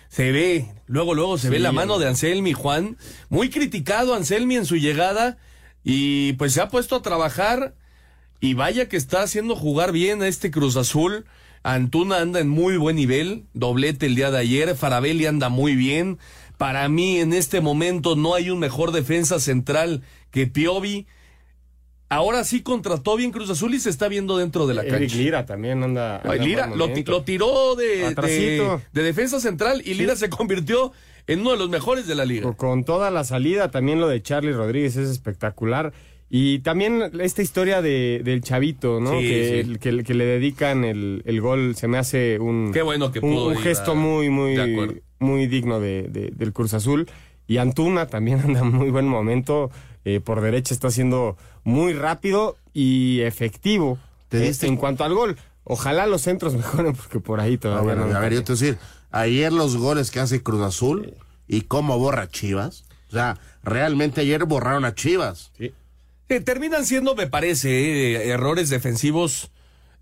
[0.09, 2.97] Se ve, luego, luego se ve la mano de Anselmi Juan.
[3.29, 5.37] Muy criticado Anselmi en su llegada.
[5.85, 7.75] Y pues se ha puesto a trabajar.
[8.41, 11.25] Y vaya que está haciendo jugar bien a este Cruz Azul.
[11.63, 13.45] Antuna anda en muy buen nivel.
[13.53, 14.77] Doblete el día de ayer.
[14.77, 16.19] Farabelli anda muy bien.
[16.57, 21.07] Para mí, en este momento, no hay un mejor defensa central que Piovi.
[22.11, 25.17] Ahora sí contrató bien Cruz Azul y se está viendo dentro de la Eric cancha.
[25.17, 26.23] Lira también anda.
[26.41, 28.83] Lira lo, lo tiró de, de, Atrasito.
[28.93, 30.93] de defensa central y Lira se convirtió
[31.27, 32.45] en uno de los mejores de la liga.
[32.45, 35.93] Con, con toda la salida, también lo de Charlie Rodríguez es espectacular.
[36.31, 39.13] Y también esta historia de, del chavito, ¿no?
[39.19, 39.79] Sí, que, sí.
[39.79, 43.33] que, que le dedican el, el gol, se me hace un, Qué bueno que un,
[43.35, 44.95] pudo un gesto a- muy, muy, de acuerdo.
[45.21, 47.09] muy digno de, de- del Cruz Azul.
[47.47, 49.71] Y Antuna también anda en muy buen momento.
[50.05, 55.15] eh, por derecha está siendo muy rápido y efectivo ¿Te eh, diste- en cuanto al
[55.15, 55.37] gol.
[55.65, 58.17] Ojalá los centros mejoren porque por ahí Ah, todavía bueno, no.
[58.17, 58.79] a ver, yo te voy a decir,
[59.11, 61.15] ayer los goles que hace Cruz Azul
[61.47, 62.85] y cómo borra Chivas.
[63.09, 65.53] O sea, realmente ayer borraron a Chivas.
[66.29, 67.71] Eh, terminan siendo, me parece,
[68.17, 69.51] eh, errores defensivos,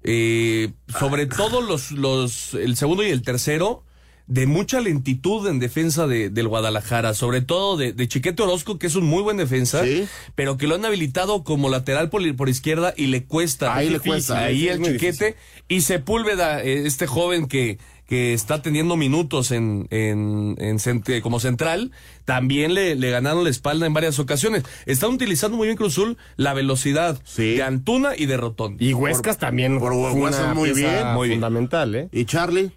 [0.03, 3.83] eh, sobre todo los, los, el segundo y el tercero,
[4.29, 8.89] de mucha lentitud en defensa de, del Guadalajara, sobre todo de, de Chiquete Orozco, que
[8.89, 10.09] es un muy buen defensa, Sí.
[10.35, 13.73] pero que lo han habilitado como lateral por, por izquierda y le cuesta.
[13.77, 14.11] Ahí le difícil.
[14.13, 14.39] cuesta.
[14.41, 15.37] Ahí el Chiquete
[15.69, 21.41] y Sepúlveda, eh, este joven que, que está teniendo minutos en, en, en cent- como
[21.41, 21.91] central,
[22.25, 24.63] también le, le ganaron la espalda en varias ocasiones.
[24.87, 27.57] Están utilizando muy bien Cruzul la velocidad Sí.
[27.57, 28.77] de Antuna y de Rotón.
[28.79, 31.41] Y Huescas también por Huescas muy pieza bien, muy bien.
[31.41, 32.09] fundamental, ¿eh?
[32.13, 32.71] ¿Y Charlie?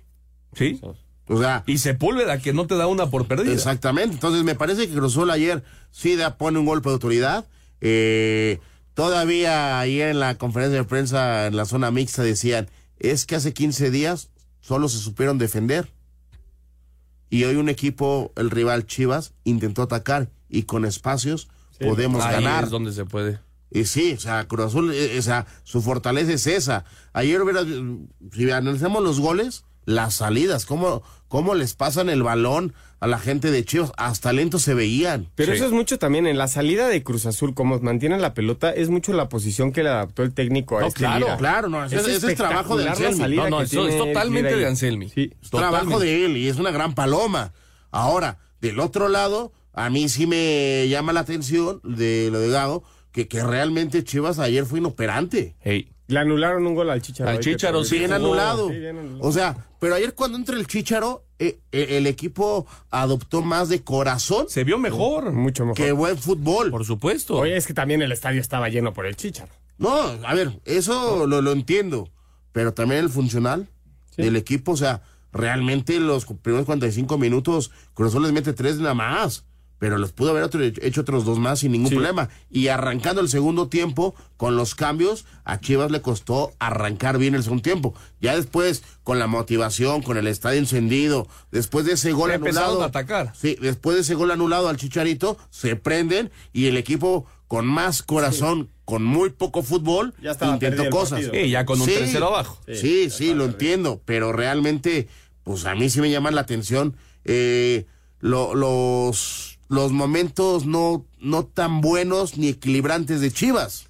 [0.53, 0.81] ¿Sí?
[1.27, 3.53] O sea, Y Sepúlveda, que no te da una por perdida.
[3.53, 4.15] Exactamente.
[4.15, 7.45] Entonces me parece que Cruz Azul ayer sí da, pone un golpe de autoridad.
[7.81, 8.57] Eh,
[8.95, 12.67] todavía ayer en la conferencia de prensa en la zona mixta decían,
[12.99, 14.29] es que hace 15 días
[14.61, 15.91] solo se supieron defender.
[17.29, 21.47] Y hoy un equipo, el rival Chivas, intentó atacar y con espacios
[21.79, 22.63] podemos Ahí ganar.
[22.65, 23.39] es donde se puede.
[23.71, 26.85] Y sí, o sea, Cruz Azul, eh, o sea, su fortaleza es esa.
[27.13, 27.63] Ayer hubiera,
[28.33, 33.49] si analizamos los goles, las salidas, cómo, cómo les pasan el balón a la gente
[33.51, 35.27] de Chivas, hasta lento se veían.
[35.35, 35.57] Pero Sí.
[35.57, 38.89] eso es mucho también en la salida de Cruz Azul, como mantienen la pelota, es
[38.89, 41.38] mucho la posición que le adaptó el técnico a No, este claro, Lira.
[41.38, 43.17] Claro, no, ese, ese es trabajo de Anselmi.
[43.17, 45.09] salida No, no, que eso es totalmente de Anselmi.
[45.09, 45.33] Sí.
[45.41, 47.53] Es trabajo de él y es una gran paloma.
[47.91, 52.83] Ahora, del otro lado, a mí sí me llama la atención de lo de Gago,
[53.13, 55.55] que, que realmente Chivas ayer fue inoperante.
[55.62, 55.91] Hey.
[56.07, 57.29] Le anularon un gol al Chicharo.
[57.29, 58.69] Al todavía- sí, bien anulado.
[58.69, 59.19] Sí, bien anulado.
[59.27, 63.82] O sea, pero ayer cuando entra el Chicharo, eh, eh, el equipo adoptó más de
[63.84, 65.32] corazón Se vio mejor.
[65.32, 65.78] Mucho mejor.
[65.78, 66.69] que buen fútbol.
[66.69, 67.38] Por supuesto.
[67.38, 69.52] Oye, es que también el estadio estaba lleno por el Chicharo.
[69.78, 72.10] No, a ver, eso lo, lo entiendo,
[72.52, 73.69] pero también el funcional
[74.17, 78.93] del equipo, o sea, realmente los primeros 45 minutos, Cruz Azul les mete tres nada
[78.93, 79.45] más,
[79.79, 82.29] pero les pudo haber otro- hecho otros dos más sin ningún problema.
[82.51, 87.43] Y arrancando el segundo tiempo, con los cambios, a Chivas le costó arrancar bien el
[87.43, 87.93] segundo tiempo.
[88.21, 92.83] Ya después, con la motivación, con el estadio encendido, después de ese gol Empezaron anulado.
[92.83, 93.33] a atacar.
[93.35, 98.03] Sí, después de ese gol anulado al Chicharito, se prenden y el equipo con más
[98.03, 101.21] corazón, con muy poco fútbol, Ya intentó cosas.
[101.31, 101.93] Sí, ya con un Sí.
[101.95, 102.59] 3-0 abajo.
[102.71, 105.07] Sí, sí, lo entiendo, pero realmente,
[105.43, 107.85] pues a mí sí me llama la atención eh,
[108.19, 113.88] lo- los, los momentos no, no tan buenos ni equilibrantes de Chivas.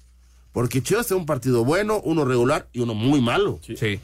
[0.52, 3.58] Porque Chivas tiene un partido bueno, uno regular y uno muy malo.
[3.62, 4.00] Sí.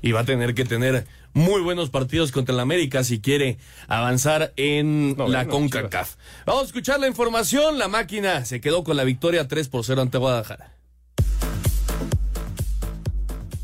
[0.00, 3.58] Y va a tener que tener muy buenos partidos contra el América si quiere
[3.88, 6.16] avanzar en No, la CONCACAF.
[6.44, 7.78] Vamos a escuchar la información.
[7.78, 10.74] La máquina se quedó con la victoria 3 por 0 ante Guadalajara.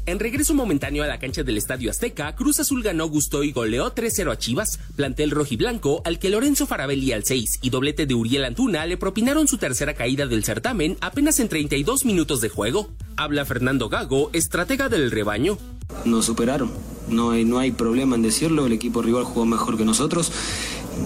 [0.08, 3.94] En regreso momentáneo a la cancha del Estadio Azteca, Cruz Azul ganó, gustó y goleó
[3.94, 8.46] 3-0 a Chivas, plantel rojiblanco al que Lorenzo Farabelli al 6 y doblete de Uriel
[8.46, 12.88] Antuna le propinaron su tercera caída del certamen apenas en 32 minutos de juego.
[13.18, 15.58] Habla Fernando Gago, estratega del rebaño.
[16.06, 16.70] Nos superaron,
[17.10, 20.32] no hay, no hay problema en decirlo, el equipo rival jugó mejor que nosotros,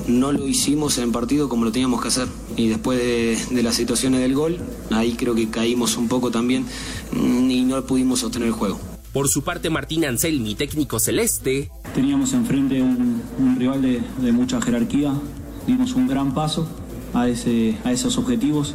[0.06, 3.74] no lo hicimos en partido como lo teníamos que hacer y después de, de las
[3.74, 4.58] situaciones del gol,
[4.90, 6.66] ahí creo que caímos un poco también
[7.10, 8.91] mm, y no pudimos sostener el juego.
[9.12, 14.60] Por su parte, Martín Anselmi, técnico celeste, Teníamos enfrente un, un rival de, de mucha
[14.62, 15.12] jerarquía,
[15.66, 16.66] dimos un gran paso
[17.12, 18.74] a, ese, a esos objetivos,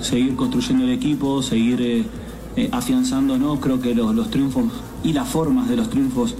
[0.00, 2.04] seguir construyendo el equipo, seguir eh,
[2.56, 3.60] eh, afianzando, ¿no?
[3.60, 4.64] Creo que los, los triunfos
[5.02, 6.34] y las formas de los triunfos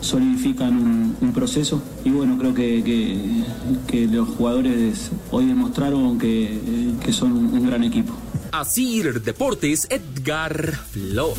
[0.00, 3.44] solidifican un, un proceso y bueno, creo que, que-
[3.88, 8.12] que los jugadores hoy demostraron que, que son un, un gran equipo.
[8.52, 11.36] Así Deportes, Edgar Flores.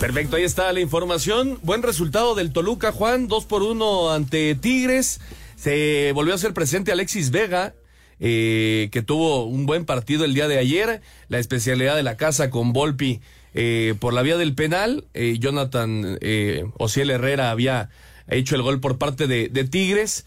[0.00, 1.58] Perfecto, ahí está la información.
[1.64, 5.20] Buen resultado del Toluca, Juan, 2 por 1 ante Tigres.
[5.56, 7.74] Se volvió a hacer presente Alexis Vega,
[8.20, 11.02] eh, que tuvo un buen partido el día de ayer.
[11.26, 13.20] La especialidad de la casa con Volpi
[13.54, 15.04] eh, por la vía del penal.
[15.14, 17.90] Eh, Jonathan eh, Ociel Herrera había
[18.28, 20.26] hecho el gol por parte de Tigres.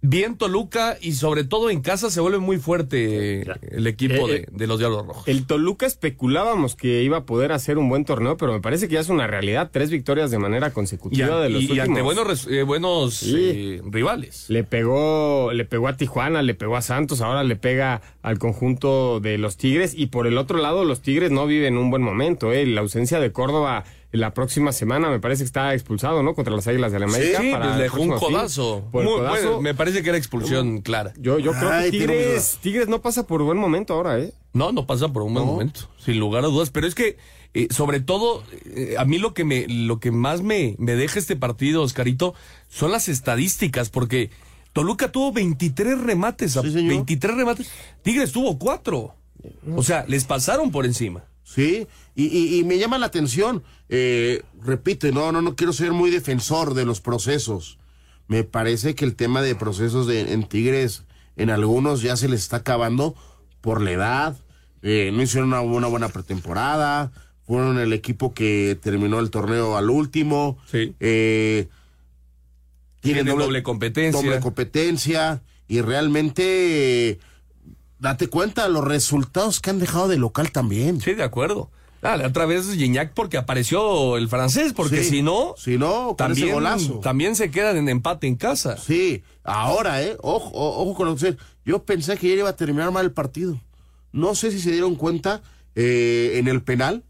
[0.00, 4.46] Bien Toluca y sobre todo en casa se vuelve muy fuerte eh, el equipo Eh,
[4.48, 5.26] de, de los Diablos Rojos.
[5.26, 8.94] El Toluca especulábamos que iba a poder hacer un buen torneo, pero me parece que
[8.94, 9.70] ya es una realidad.
[9.72, 11.88] Tres victorias de manera Y, consecutiva de los y- y últimos.
[11.88, 13.34] ante buenos, res- eh, buenos Sí.
[13.36, 14.44] eh, rivales.
[14.48, 19.18] Le pegó, le pegó a Tijuana, le pegó a Santos, ahora le pega al conjunto
[19.18, 19.94] de los Tigres.
[19.96, 22.52] Y por el otro lado, los Tigres no viven un buen momento.
[22.52, 22.64] ¿eh?
[22.66, 26.34] La ausencia de Córdoba la próxima semana me parece que está expulsado, ¿no?
[26.34, 27.40] Contra las Águilas de la América.
[27.40, 28.84] Sí, para pues el dejó un codazo.
[28.90, 29.42] Por el Muy codazo.
[29.42, 31.12] bueno, me parece que era expulsión clara.
[31.18, 34.32] Yo, yo creo Ay, que Tigres, Tigres no pasa por buen momento ahora, ¿eh?
[34.54, 36.70] No, no pasa por un buen momento, sin lugar a dudas.
[36.70, 37.18] Pero es que,
[37.54, 41.18] eh, sobre todo, eh, a mí lo que me, lo que más me, me deja
[41.18, 42.34] este partido, Oscarito,
[42.68, 44.30] son las estadísticas, porque
[44.72, 47.70] Toluca tuvo 23 remates, a- 23 remates.
[48.02, 49.14] Tigres tuvo 4.
[49.76, 51.24] O sea, les pasaron por encima.
[51.54, 55.92] Sí, y, y- y me llama la atención, eh, repito, no, no, no quiero ser
[55.92, 57.78] muy defensor de los procesos.
[58.26, 61.04] Me parece que el tema de procesos de, en Tigres,
[61.36, 63.14] en algunos ya se les está acabando
[63.62, 64.36] por la edad.
[64.82, 67.10] eh, no hicieron una, una buena pretemporada.
[67.46, 70.58] Fueron el equipo que terminó el torneo al último.
[70.70, 70.94] Sí.
[71.00, 71.66] Eh,
[73.00, 74.20] Tienen doble competencia.
[74.20, 75.40] Doble competencia.
[75.66, 77.18] Y realmente,
[77.98, 81.00] date cuenta, los resultados que han dejado de local también.
[81.00, 81.70] Sí, de acuerdo.
[82.00, 85.10] Ah, la otra vez Gignac porque apareció el francés, porque Sí.
[85.10, 87.00] si no, Si no, también, golazo.
[87.00, 88.76] también se quedan en empate en casa.
[88.76, 90.16] Sí, ahora, ¿eh?
[90.22, 91.36] Ojo, ojo con lo que.
[91.64, 93.60] Yo pensé que ya iba a terminar mal el partido.
[94.12, 95.42] No sé si se dieron cuenta
[95.74, 97.02] eh, en el penal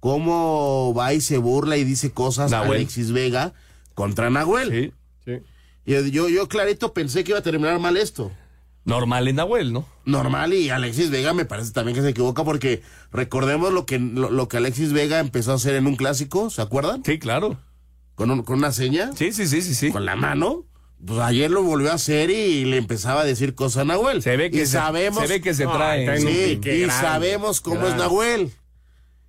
[0.00, 2.72] cómo va y se burla y dice cosas Nahuel.
[2.78, 3.52] Alexis Vega
[3.94, 4.94] contra Nahuel.
[5.24, 5.32] Sí.
[5.84, 8.30] Y yo, yo clarito pensé que iba a terminar mal esto.
[8.90, 9.86] Normal en Nahuel, ¿no?
[10.04, 14.30] Normal y Alexis Vega me parece también que se equivoca porque recordemos lo que, lo,
[14.30, 17.02] lo que Alexis Vega empezó a hacer en un clásico, ¿se acuerdan?
[17.04, 17.58] Sí, claro.
[18.16, 19.12] Con, un- con una seña.
[19.14, 19.90] Sí, sí, sí, sí, sí.
[19.90, 20.64] Con la mano.
[21.06, 24.22] Pues ayer lo volvió a hacer y le empezaba a decir cosas a Nahuel.
[24.22, 26.20] Se ve que y se- sabemos, se ve que se No, trae.
[26.20, 28.50] Sí, y sabemos cómo es Nahuel.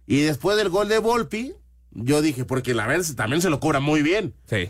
[0.08, 1.54] Y después del gol de Volpi,
[1.92, 4.34] yo dije, porque la verdad también se lo cobra muy bien.
[4.50, 4.70] Sí.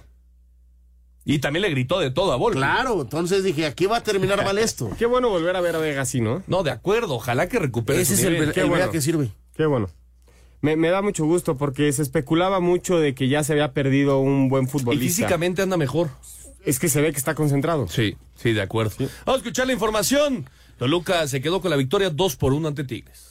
[1.23, 2.57] Y también le gritó de todo a Volpi.
[2.57, 4.89] Claro, entonces dije, aquí va a terminar mal esto.
[4.97, 6.41] Qué bueno volver a ver a Vega así, ¿no?
[6.47, 7.15] No, de acuerdo.
[7.15, 8.47] Ojalá que recupere Ese su es el, nivel.
[8.49, 8.89] el qué bueno.
[8.89, 9.29] que sirve.
[9.55, 9.87] Qué bueno.
[10.61, 14.19] Me, me da mucho gusto porque se especulaba mucho de que ya se había perdido
[14.19, 15.05] un buen Y futbolista.
[15.05, 16.09] físicamente anda mejor.
[16.65, 17.87] Es que se ve que está concentrado.
[17.87, 18.91] Sí, sí, de acuerdo.
[19.25, 20.47] Vamos a escuchar la información.
[20.77, 23.30] Toluca se quedó con la victoria 2 por 1 ante Tigres.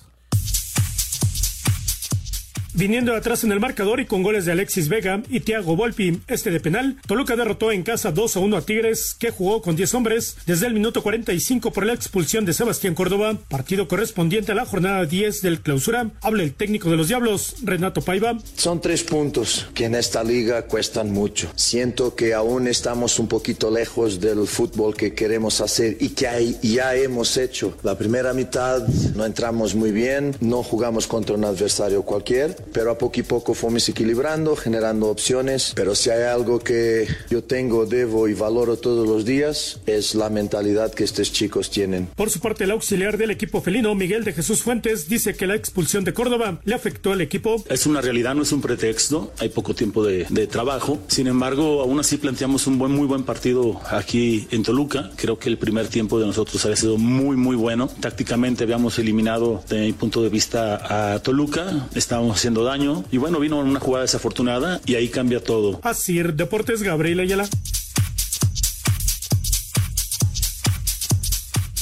[2.73, 6.51] Viniendo atrás en el marcador y con goles de Alexis Vega y Thiago Volpi, este
[6.53, 9.93] de penal, Toluca derrotó en casa 2 a 1 a Tigres, que jugó con 10
[9.95, 14.67] hombres desde el minuto 45 por la expulsión de Sebastián Córdoba, partido correspondiente a la
[14.67, 16.11] jornada 10 del clausura.
[16.23, 18.39] Habla el técnico de los Diablos, Renato Paiva.
[18.55, 21.51] Son tres puntos que en esta liga cuestan mucho.
[21.57, 26.57] Siento que aún estamos un poquito lejos del fútbol que queremos hacer y que hay-
[26.63, 27.77] ya hemos hecho.
[27.83, 32.99] La primera mitad no entramos muy bien, no jugamos contra un adversario cualquier, pero a
[32.99, 35.73] poco y poco fuimos equilibrando, generando opciones.
[35.75, 40.31] Pero si hay algo que yo tengo, debo y valoro todos los días, es la
[40.31, 42.07] mentalidad que estos chicos tienen.
[42.17, 45.55] Por su parte, el auxiliar del equipo felino, Miguel de Jesús Fuentes, dice que la
[45.55, 47.63] expulsión de Córdoba le afectó al equipo.
[47.69, 49.33] Es una realidad, no es un pretexto.
[49.39, 50.99] Hay poco tiempo de, de trabajo.
[51.09, 55.11] Sin embargo, aún así planteamos un buen, muy buen partido aquí en Toluca.
[55.17, 57.89] Creo que el primer tiempo de nosotros había sido muy, muy bueno.
[58.01, 61.89] Tácticamente habíamos eliminado, desde mi punto de vista, a Toluca.
[61.95, 63.05] Estábamos haciendo daño.
[63.11, 65.81] Y bueno, vino una jugada desafortunada y ahí cambia todo.
[65.83, 67.49] Así, Deportes Gabriel Ayala.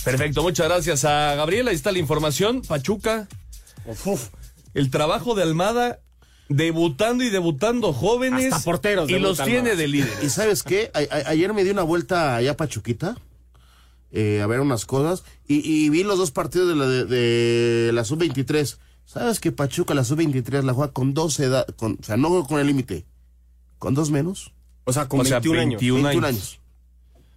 [0.05, 1.71] Perfecto, muchas gracias a Gabriela.
[1.71, 2.63] Ahí está la información.
[2.63, 3.29] Pachuca.
[4.75, 6.01] El trabajo de Almada
[6.49, 8.53] debutando y debutando jóvenes.
[8.55, 10.13] Hasta porteros Y los tiene de líder.
[10.23, 10.91] ¿Y sabes qué?
[10.95, 13.17] A- a- ayer me di una vuelta allá a Pachuquita
[14.11, 17.93] eh, a ver unas cosas y, y vi los dos partidos de la, de, de
[17.93, 18.79] la sub-23.
[19.09, 22.61] ¿Sabes que Pachuca, la sub-23, la juega con dos edad, con, o sea, no con
[22.61, 23.07] el límite,
[23.79, 24.53] con dos menos?
[24.85, 25.81] O sea, con O sea, 21 años.
[25.81, 26.39] 21 21 años.
[26.39, 26.61] años.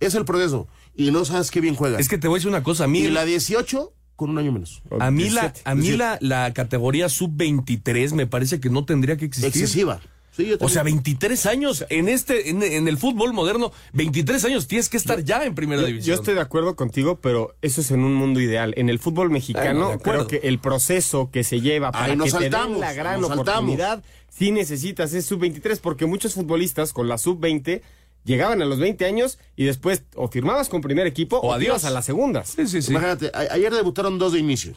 [0.02, 0.68] Es el proceso.
[0.98, 1.98] Y no sabes qué bien juega.
[1.98, 3.00] Es que te voy a decir una cosa, a mí.
[3.00, 4.84] y la 18 con un año menos.
[5.00, 5.98] A mí, la, 17, a mí 17.
[5.98, 9.48] la, la categoría sub-23 me parece que no tendría que existir.
[9.48, 10.02] Excesiva.
[10.36, 10.98] Sí, yo O sea, también.
[11.04, 15.44] 23 años en este en, en el fútbol moderno, 23 años tienes que estar ya
[15.44, 16.16] en primera Yo, división.
[16.16, 18.74] yo estoy de acuerdo contigo, pero eso es en un mundo ideal.
[18.78, 20.28] En el fútbol no, mexicano, acuerdo.
[20.28, 22.94] creo que el proceso que se lleva para Ahí que nos te den saltamos, la
[22.94, 23.50] gran nos saltamos.
[23.74, 27.82] oportunidad, sí necesitas ese sub-23, porque muchos futbolistas con la sub-20
[28.24, 31.68] llegaban a los 20 años y después o firmabas con primer equipo o, O adiós.
[31.68, 32.54] ibas a las segundas.
[32.56, 32.92] Sí, sí, sí.
[32.92, 34.74] Imagínate, ayer debutaron dos de inicio.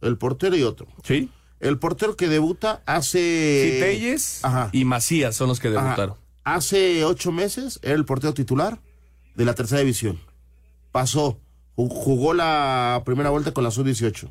[0.00, 0.86] El portero y otro.
[1.02, 1.28] Sí.
[1.60, 3.70] El portero que debuta hace...
[3.74, 4.42] Sí, Telles
[4.72, 5.82] y Macías son los que Ajá.
[5.82, 6.16] debutaron.
[6.44, 8.78] Hace ocho meses era el portero titular
[9.34, 10.20] de la tercera división.
[10.92, 11.38] Pasó,
[11.76, 14.30] ju- jugó la primera vuelta con la sub-18.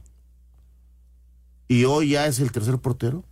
[1.67, 3.23] Y hoy ya es el tercer portero.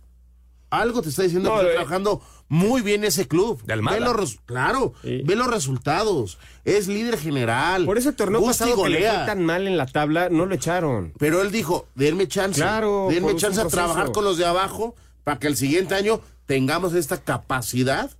[0.72, 1.74] Algo te está diciendo No, que está eh.
[1.76, 3.62] trabajando muy bien ese club.
[3.64, 3.98] De Almada.
[3.98, 5.20] Ve los res- claro, Sí.
[5.24, 6.38] ve los resultados.
[6.64, 7.84] Es líder general.
[7.84, 9.14] Por eso el torneo pasado que le golea.
[9.18, 11.12] fue tan mal en la tabla, no lo echaron.
[11.18, 12.60] Pero él dijo, denme chance.
[12.60, 14.94] Claro, denme chance a trabajar con los de abajo
[15.24, 18.10] para que el siguiente año tengamos esta capacidad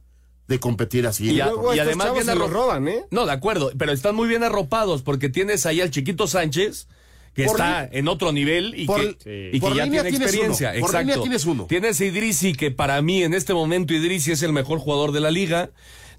[0.49, 1.31] de competir así.
[1.31, 3.07] Y, luego además bien se los roban, ¿eh?
[3.11, 6.87] No, de acuerdo, pero están muy bien arropados porque tienes ahí al chiquito Sánchez
[7.35, 9.57] que Por está li- en otro nivel y por- que, Sí.
[9.57, 10.71] y que ya tiene experiencia.
[10.73, 10.99] uno, por Exacto.
[11.09, 11.67] línea tienes uno.
[11.67, 15.21] Tienes a Idrisi que para mí en este momento Idrisi es el mejor jugador de
[15.21, 15.71] la liga.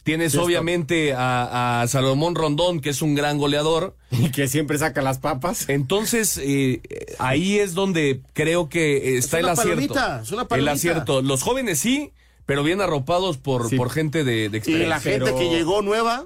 [0.04, 3.96] Tienes obviamente a, a Salomón Rondón que es un gran goleador.
[4.12, 5.70] Y que siempre saca las papas.
[5.70, 6.82] Entonces, eh,
[7.20, 9.94] ahí es donde creo que está Es el una acierto.
[9.94, 11.22] palomita, es una el acierto.
[11.22, 12.12] Los jóvenes sí,
[12.46, 13.78] pero bien arropados por, Sí.
[13.78, 14.90] por gente de, de Y experiencia.
[14.90, 16.26] la gente Pero- que llegó nueva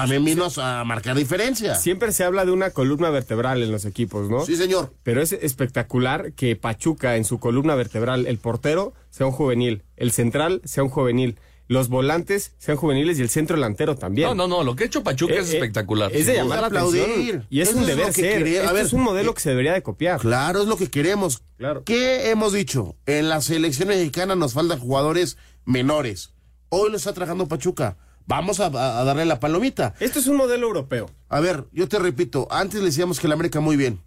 [0.00, 1.74] también vino a marcar diferencia.
[1.74, 4.44] Siempre se habla de una columna vertebral en los equipos, ¿no?
[4.44, 4.92] Sí, señor.
[5.02, 10.12] Pero es espectacular que Pachuca en su columna vertebral, el portero sea un juvenil, el
[10.12, 11.38] central sea un juvenil,
[11.68, 14.28] los volantes sean juveniles y el centro delantero también.
[14.28, 16.14] No, no, no, lo que ha hecho Pachuca Eh, es eh, espectacular.
[16.14, 17.02] Es de llamar la aplaudir.
[17.02, 18.66] atención y es Eso un deber que ser.
[18.66, 20.20] a ver, es un modelo eh, que se debería de copiar.
[20.20, 21.42] Claro, es lo que queremos.
[21.58, 21.82] Claro.
[21.82, 22.94] ¿Qué hemos dicho?
[23.06, 26.34] En la selección mexicana nos faltan jugadores menores.
[26.68, 27.96] Hoy lo está trabajando Pachuca.
[28.26, 29.94] Vamos a, darle la palomita.
[30.00, 31.08] Esto es un modelo europeo.
[31.28, 34.00] A ver, yo te repito, antes le decíamos que la América muy bien.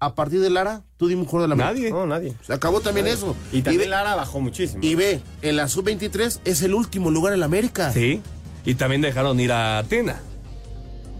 [0.00, 1.90] A partir de Lara, tú dime un jugador de la América.
[1.90, 1.90] Nadie.
[1.92, 2.34] No, nadie.
[2.44, 3.36] Se acabó también eso.
[3.52, 4.82] Y también ve, Lara bajó muchísimo.
[4.82, 7.92] y ve, en la sub-23 es el último lugar en la América.
[7.92, 8.22] Sí.
[8.64, 10.20] Y también dejaron ir a Atena.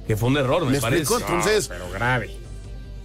[0.07, 1.03] Que fue un error, me, ¿Me parece.
[1.03, 1.21] explico?
[1.21, 2.31] Entonces, Pero grave.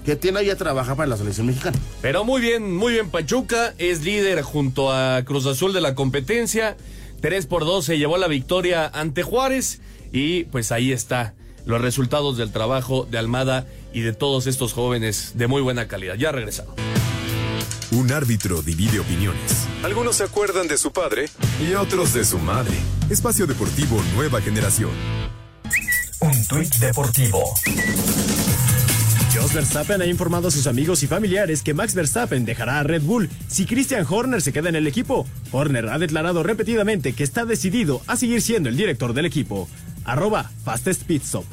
[0.06, 1.78] que tiene ya trabaja para la selección mexicana.
[2.02, 3.74] Pero muy bien, muy bien Pachuca.
[3.78, 6.78] Es líder junto a Cruz Azul de la competencia.
[7.22, 9.82] 3 por 2 se llevó la victoria ante Juárez.
[10.12, 11.34] Y pues ahí está
[11.66, 16.16] los resultados del trabajo de Almada y de todos estos jóvenes de muy buena calidad.
[16.16, 16.76] Ya regresamos.
[17.92, 19.68] Un árbitro divide opiniones.
[19.84, 21.30] Algunos se acuerdan de su padre
[21.62, 22.76] y otros de su madre.
[23.10, 24.92] Espacio Deportivo Nueva Generación.
[26.22, 27.54] Un tuit deportivo.
[29.46, 33.04] Jos Verstappen ha informado a sus amigos y familiares que Max Verstappen dejará a Red
[33.04, 35.28] Bull si Christian Horner se queda en el equipo.
[35.52, 39.70] Horner ha declarado repetidamente que está decidido a seguir siendo el director del equipo.
[40.04, 41.46] Arroba Fastest Pit Stop.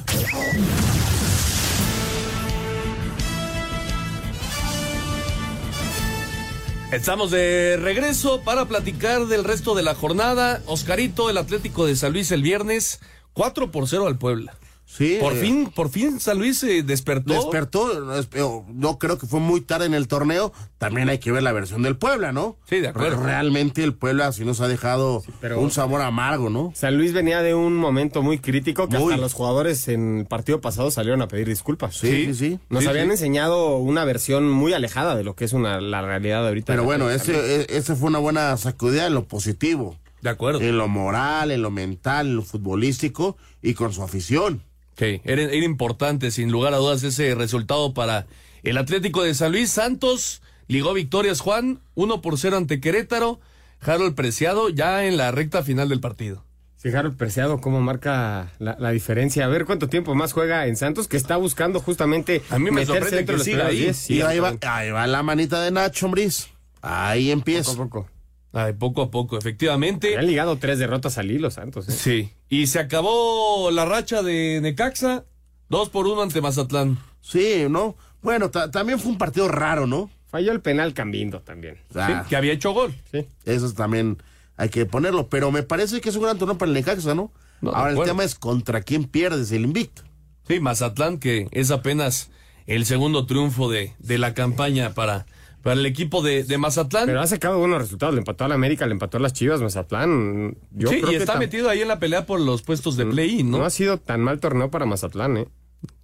[6.92, 10.62] Estamos de regreso para platicar del resto de la jornada.
[10.64, 13.00] Oscarito, el Atlético de San Luis el viernes,
[13.34, 14.54] 4 por 0 al Puebla.
[14.94, 15.16] Sí.
[15.20, 17.32] Por eh, fin, por fin San Luis se despertó.
[17.32, 20.52] Despertó, no es- pero no creo que fue muy tarde en el torneo.
[20.76, 22.58] También hay que ver la versión del Puebla, ¿no?
[22.68, 23.16] Sí, de acuerdo.
[23.20, 26.72] Re- Realmente el Puebla sí nos ha dejado pero- un sabor amargo, ¿no?
[26.74, 29.14] San Luis venía de un momento muy crítico que Muy.
[29.14, 31.96] hasta los jugadores en el partido pasado salieron a pedir disculpas.
[31.96, 32.58] Sí, sí, sí.
[32.68, 33.12] Nos Sí, habían sí.
[33.12, 36.66] enseñado una versión muy alejada de lo que es una, la realidad de ahorita.
[36.66, 39.96] Pero de bueno, ese, e- ese fue una buena sacudida en lo positivo.
[40.20, 40.60] De acuerdo.
[40.60, 44.62] En lo moral, en lo mental, en lo futbolístico y con su afición.
[44.96, 48.26] Sí, era, era importante, sin lugar a dudas, ese resultado para
[48.62, 49.70] el Atlético de San Luis.
[49.70, 53.40] Santos ligó victorias, Juan, 1 por 0 ante Querétaro.
[53.80, 56.44] Harold Preciado ya en la recta final del partido.
[56.82, 59.44] Fijar el preciado cómo marca la, la diferencia.
[59.44, 62.80] A ver cuánto tiempo más juega en Santos, que está buscando justamente A mí me
[62.80, 63.78] meterse sorprende dentro que siga ahí.
[63.82, 63.96] 10.
[63.96, 66.48] Sí, y ahí va, ahí va la manita de Nacho Ambriz.
[66.80, 67.70] Ahí empieza.
[67.70, 68.10] Poco a poco.
[68.52, 70.16] Ay, poco a poco, efectivamente.
[70.18, 71.88] Han ligado tres derrotas al hilo, Santos.
[71.88, 71.92] ¿eh?
[71.92, 72.32] Sí.
[72.48, 75.24] Y se acabó la racha de Necaxa,
[75.70, 76.98] 2 por 1 ante Mazatlán.
[77.22, 77.96] Sí, ¿no?
[78.20, 80.10] Bueno, ta- también fue un partido raro, ¿no?
[80.28, 81.78] Falló el penal Cambindo también.
[81.90, 82.94] O sea, Sí, que había hecho gol.
[83.10, 83.26] Sí.
[83.44, 84.22] Eso también
[84.56, 85.28] hay que ponerlo.
[85.28, 87.32] Pero me parece que es un gran torneo para el Necaxa, ¿no?
[87.62, 90.02] No, Ahora el tema es contra quién pierdes el invicto.
[90.48, 92.30] Sí, Mazatlán, que es apenas
[92.66, 95.26] el segundo triunfo de, de la campaña para,
[95.62, 97.06] para el equipo de, de Mazatlán.
[97.06, 98.14] Pero ha sacado buenos resultados.
[98.14, 100.56] Le empató a la América, le empató a las Chivas, Mazatlán.
[100.72, 103.06] Yo sí, creo y que está metido ahí en la pelea por los puestos de
[103.06, 103.58] play-in, ¿no?
[103.58, 103.64] ¿no?
[103.64, 105.48] ha sido tan mal torneo para Mazatlán, ¿eh?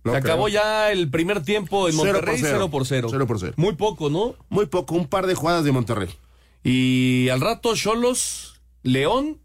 [0.05, 3.09] Se acabó ya el primer tiempo en Monterrey 0 por 0.
[3.11, 3.53] 0 por 0.
[3.57, 4.35] Muy poco, ¿no?
[4.49, 6.09] Muy poco, un par de jugadas de Monterrey.
[6.65, 9.39] Y al rato Cholos, León,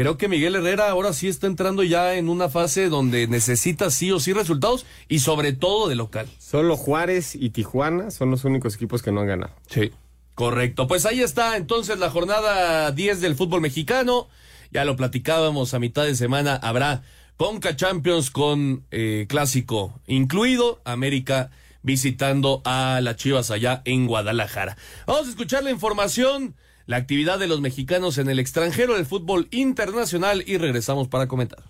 [0.00, 4.10] creo que Miguel Herrera ahora sí está entrando ya en una fase donde necesita sí
[4.10, 6.26] o sí resultados y sobre todo de local.
[6.38, 9.52] Solo Juárez y Tijuana son los únicos equipos que no han ganado.
[9.68, 9.92] Sí.
[10.34, 14.28] Correcto, pues ahí está entonces la jornada 10 del fútbol mexicano.
[14.70, 17.02] Ya lo platicábamos a mitad de semana, habrá
[17.36, 21.50] Conca Champions con eh, clásico incluido, América
[21.82, 24.78] visitando a las Chivas allá en Guadalajara.
[25.06, 26.54] Vamos a escuchar la información,
[26.90, 31.62] la actividad de los mexicanos en el extranjero del fútbol internacional y regresamos para comentar.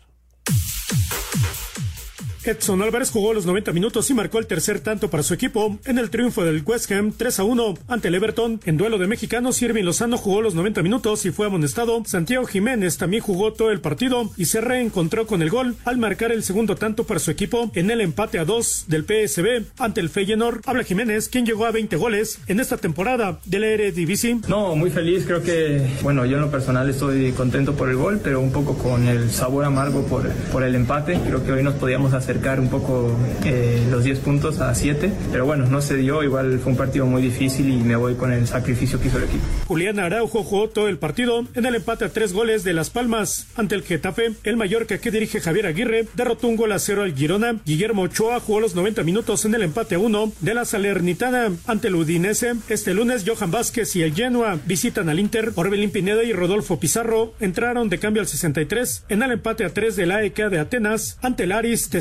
[2.42, 5.98] Edson Álvarez jugó los 90 minutos y marcó el tercer tanto para su equipo en
[5.98, 8.60] el triunfo del West Ham 3 a 1 ante el Everton.
[8.64, 12.02] En duelo de mexicanos, Irving Lozano jugó los 90 minutos y fue amonestado.
[12.06, 16.32] Santiago Jiménez también jugó todo el partido y se reencontró con el gol al marcar
[16.32, 20.08] el segundo tanto para su equipo en el empate a 2 del PSB ante el
[20.08, 20.62] Feyenoord.
[20.64, 24.40] Habla Jiménez, quien llegó a 20 goles en esta temporada del Eredivisie.
[24.48, 25.24] No, muy feliz.
[25.26, 28.78] Creo que, bueno, yo en lo personal estoy contento por el gol, pero un poco
[28.78, 31.20] con el sabor amargo por, por el empate.
[31.26, 33.10] Creo que hoy nos podíamos hacer acercar un poco
[33.44, 37.04] eh, los 10 puntos a 7, pero bueno, no se dio, igual fue un partido
[37.06, 39.42] muy difícil y me voy con el sacrificio que hizo el equipo.
[39.66, 43.48] Julián Araujo jugó todo el partido en el empate a tres goles de Las Palmas
[43.56, 44.32] ante el Getafe.
[44.44, 47.56] El Mallorca que dirige Javier Aguirre derrotó un gol a cero al Girona.
[47.66, 51.88] Guillermo Ochoa jugó los 90 minutos en el empate a uno de la Salernitana ante
[51.88, 52.54] el Udinese.
[52.68, 55.50] Este lunes Johan Vázquez y el Genoa visitan al Inter.
[55.56, 59.96] Orbelín Pineda y Rodolfo Pizarro entraron de cambio al 63 en el empate a tres
[59.96, 62.00] de la AEK de Atenas ante el Aris de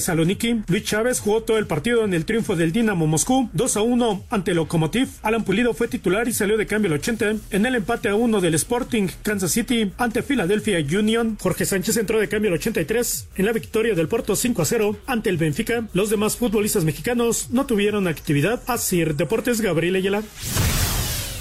[0.67, 4.26] Luis Chávez jugó todo el partido en el triunfo del Dinamo Moscú 2 a 1
[4.30, 5.09] ante Lokomotiv.
[5.24, 8.41] Alan Pulido fue titular y salió de cambio al 80 en el empate a 1
[8.41, 11.38] del Sporting Kansas City ante Philadelphia Union.
[11.41, 14.99] Jorge Sánchez entró de cambio al 83 en la victoria del Porto 5 a 0
[15.07, 15.88] ante el Benfica.
[15.93, 18.61] Los demás futbolistas mexicanos no tuvieron actividad.
[18.67, 20.24] Así Deportes Gabriel Ayala.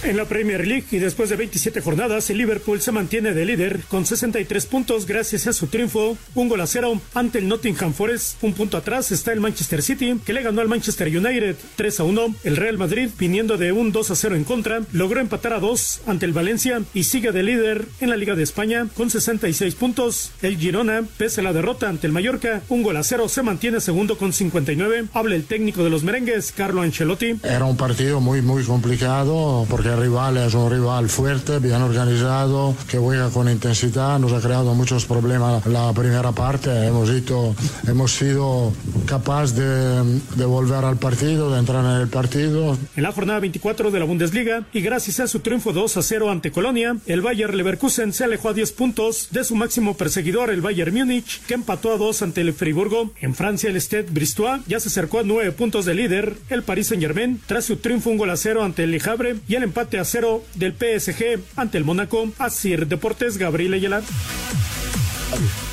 [0.05, 3.81] En la Premier League y después de 27 jornadas, el Liverpool se mantiene de líder
[3.89, 8.43] con 63 puntos gracias a su triunfo, un gol a cero ante el Nottingham Forest.
[8.43, 12.05] Un punto atrás está el Manchester City, que le ganó al Manchester United 3 a
[12.05, 12.35] 1.
[12.45, 16.03] El Real Madrid, viniendo de un 2 a 0 en contra, logró empatar a 2
[16.07, 20.31] ante el Valencia y sigue de líder en la Liga de España con 66 puntos.
[20.43, 23.81] El Girona, pese a la derrota ante el Mallorca, un gol a cero, se mantiene
[23.81, 25.07] segundo con 59.
[25.13, 27.35] Habla el técnico de los merengues, Carlo Ancelotti.
[27.43, 32.75] Era un partido muy, muy complicado porque el rival es un rival fuerte, bien organizado,
[32.89, 34.19] que juega con intensidad.
[34.19, 36.87] Nos ha creado muchos problemas la primera parte.
[36.87, 37.55] Hemos, ido,
[37.87, 38.73] hemos sido
[39.07, 42.77] capaces de, de volver al partido, de entrar en el partido.
[42.97, 46.31] En la jornada 24 de la Bundesliga y gracias a su triunfo 2 a 0
[46.31, 50.61] ante Colonia, el Bayer Leverkusen se alejó a 10 puntos de su máximo perseguidor, el
[50.61, 53.13] Bayern Múnich, que empató a 2 ante el Friburgo.
[53.21, 56.89] En Francia, el Stade Bristois ya se acercó a 9 puntos de líder, el Paris
[56.89, 59.78] Saint-Germain, tras su triunfo un gol a 0 ante el Le Havre y el empate
[59.81, 62.31] a 0 del PSG ante el Mónaco.
[62.39, 64.03] Asir Deportes, Gabriel Ayala.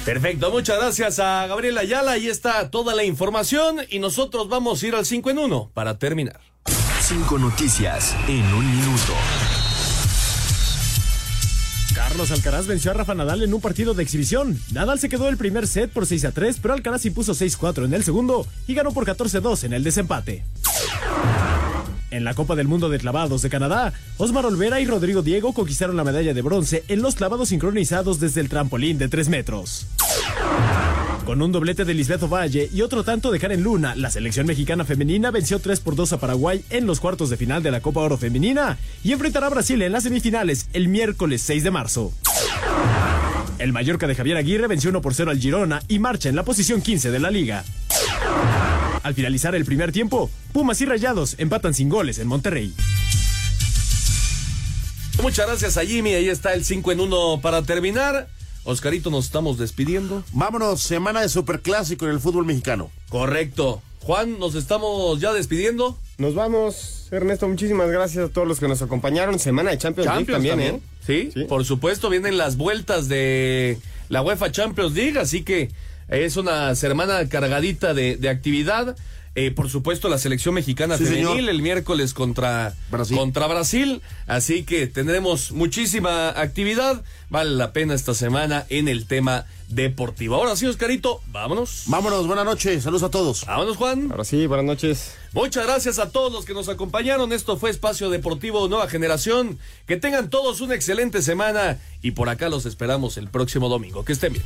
[0.05, 2.11] Perfecto, muchas gracias a Gabriel Ayala.
[2.11, 5.97] Ahí está toda la información y nosotros vamos a ir al 5 en 1 para
[5.97, 6.39] terminar.
[7.01, 9.13] Cinco noticias en un minuto.
[11.93, 14.59] Carlos Alcaraz venció a Rafa Nadal en un partido de exhibición.
[14.73, 17.93] Nadal se quedó el primer set por 6 a 3, pero Alcaraz impuso 6-4 en
[17.93, 20.43] el segundo y ganó por 14-2 en el desempate.
[22.15, 25.97] En la Copa del Mundo de Clavados de Canadá, Osmar Olvera y Rodrigo Diego conquistaron
[25.97, 29.85] la medalla de bronce en los clavados sincronizados desde el trampolín de 3 metros.
[31.25, 34.85] Con un doblete de Lisbeth Valle y otro tanto de Karen Luna, la selección mexicana
[34.85, 37.99] femenina venció 3 por 2 a Paraguay en los cuartos de final de la Copa
[37.99, 42.13] Oro Femenina y enfrentará a Brasil en las semifinales el miércoles 6 de marzo.
[43.59, 46.43] El Mallorca de Javier Aguirre venció 1 por 0 al Girona y marcha en la
[46.43, 47.65] posición 15 de la liga.
[49.05, 52.73] Al finalizar el primer tiempo, Pumas y Rayados empatan sin goles en Monterrey.
[55.21, 58.27] Muchas gracias a Jimmy, ahí está el 5 en 1 para terminar.
[58.63, 60.23] Oscarito, nos estamos despidiendo.
[60.33, 62.89] Vámonos, semana de superclásico en el fútbol mexicano.
[63.09, 63.79] Correcto.
[63.99, 65.95] Juan, nos estamos ya despidiendo.
[66.17, 69.37] Nos vamos, Ernesto, muchísimas gracias a todos los que nos acompañaron.
[69.37, 70.79] Semana de Champions, League también, ¿eh?
[71.05, 71.29] ¿Sí?
[71.31, 71.43] ¿Sí?
[71.43, 73.77] por supuesto, vienen las vueltas de
[74.09, 75.69] la UEFA Champions League, así que
[76.07, 78.95] es una semana cargadita de, de actividad.
[79.37, 81.49] Eh, por supuesto, la selección mexicana Sí, femenil señor.
[81.49, 83.17] el miércoles contra Brasil.
[83.17, 84.01] contra Brasil.
[84.27, 87.03] Así que tendremos muchísima actividad.
[87.29, 90.35] Vale la pena esta semana en el tema deportivo.
[90.35, 91.83] Ahora sí, Oscarito, vámonos.
[91.87, 93.43] Vámonos, buenas noches, saludos a todos.
[93.45, 94.07] Vámonos, Juan.
[94.09, 95.15] Ahora sí, buenas noches.
[95.33, 97.33] Muchas gracias a todos los que nos acompañaron.
[97.33, 99.59] Esto fue Espacio Deportivo Nueva Generación.
[99.85, 104.05] Que tengan todos una excelente semana y por acá los esperamos el próximo domingo.
[104.05, 104.45] Que estén bien.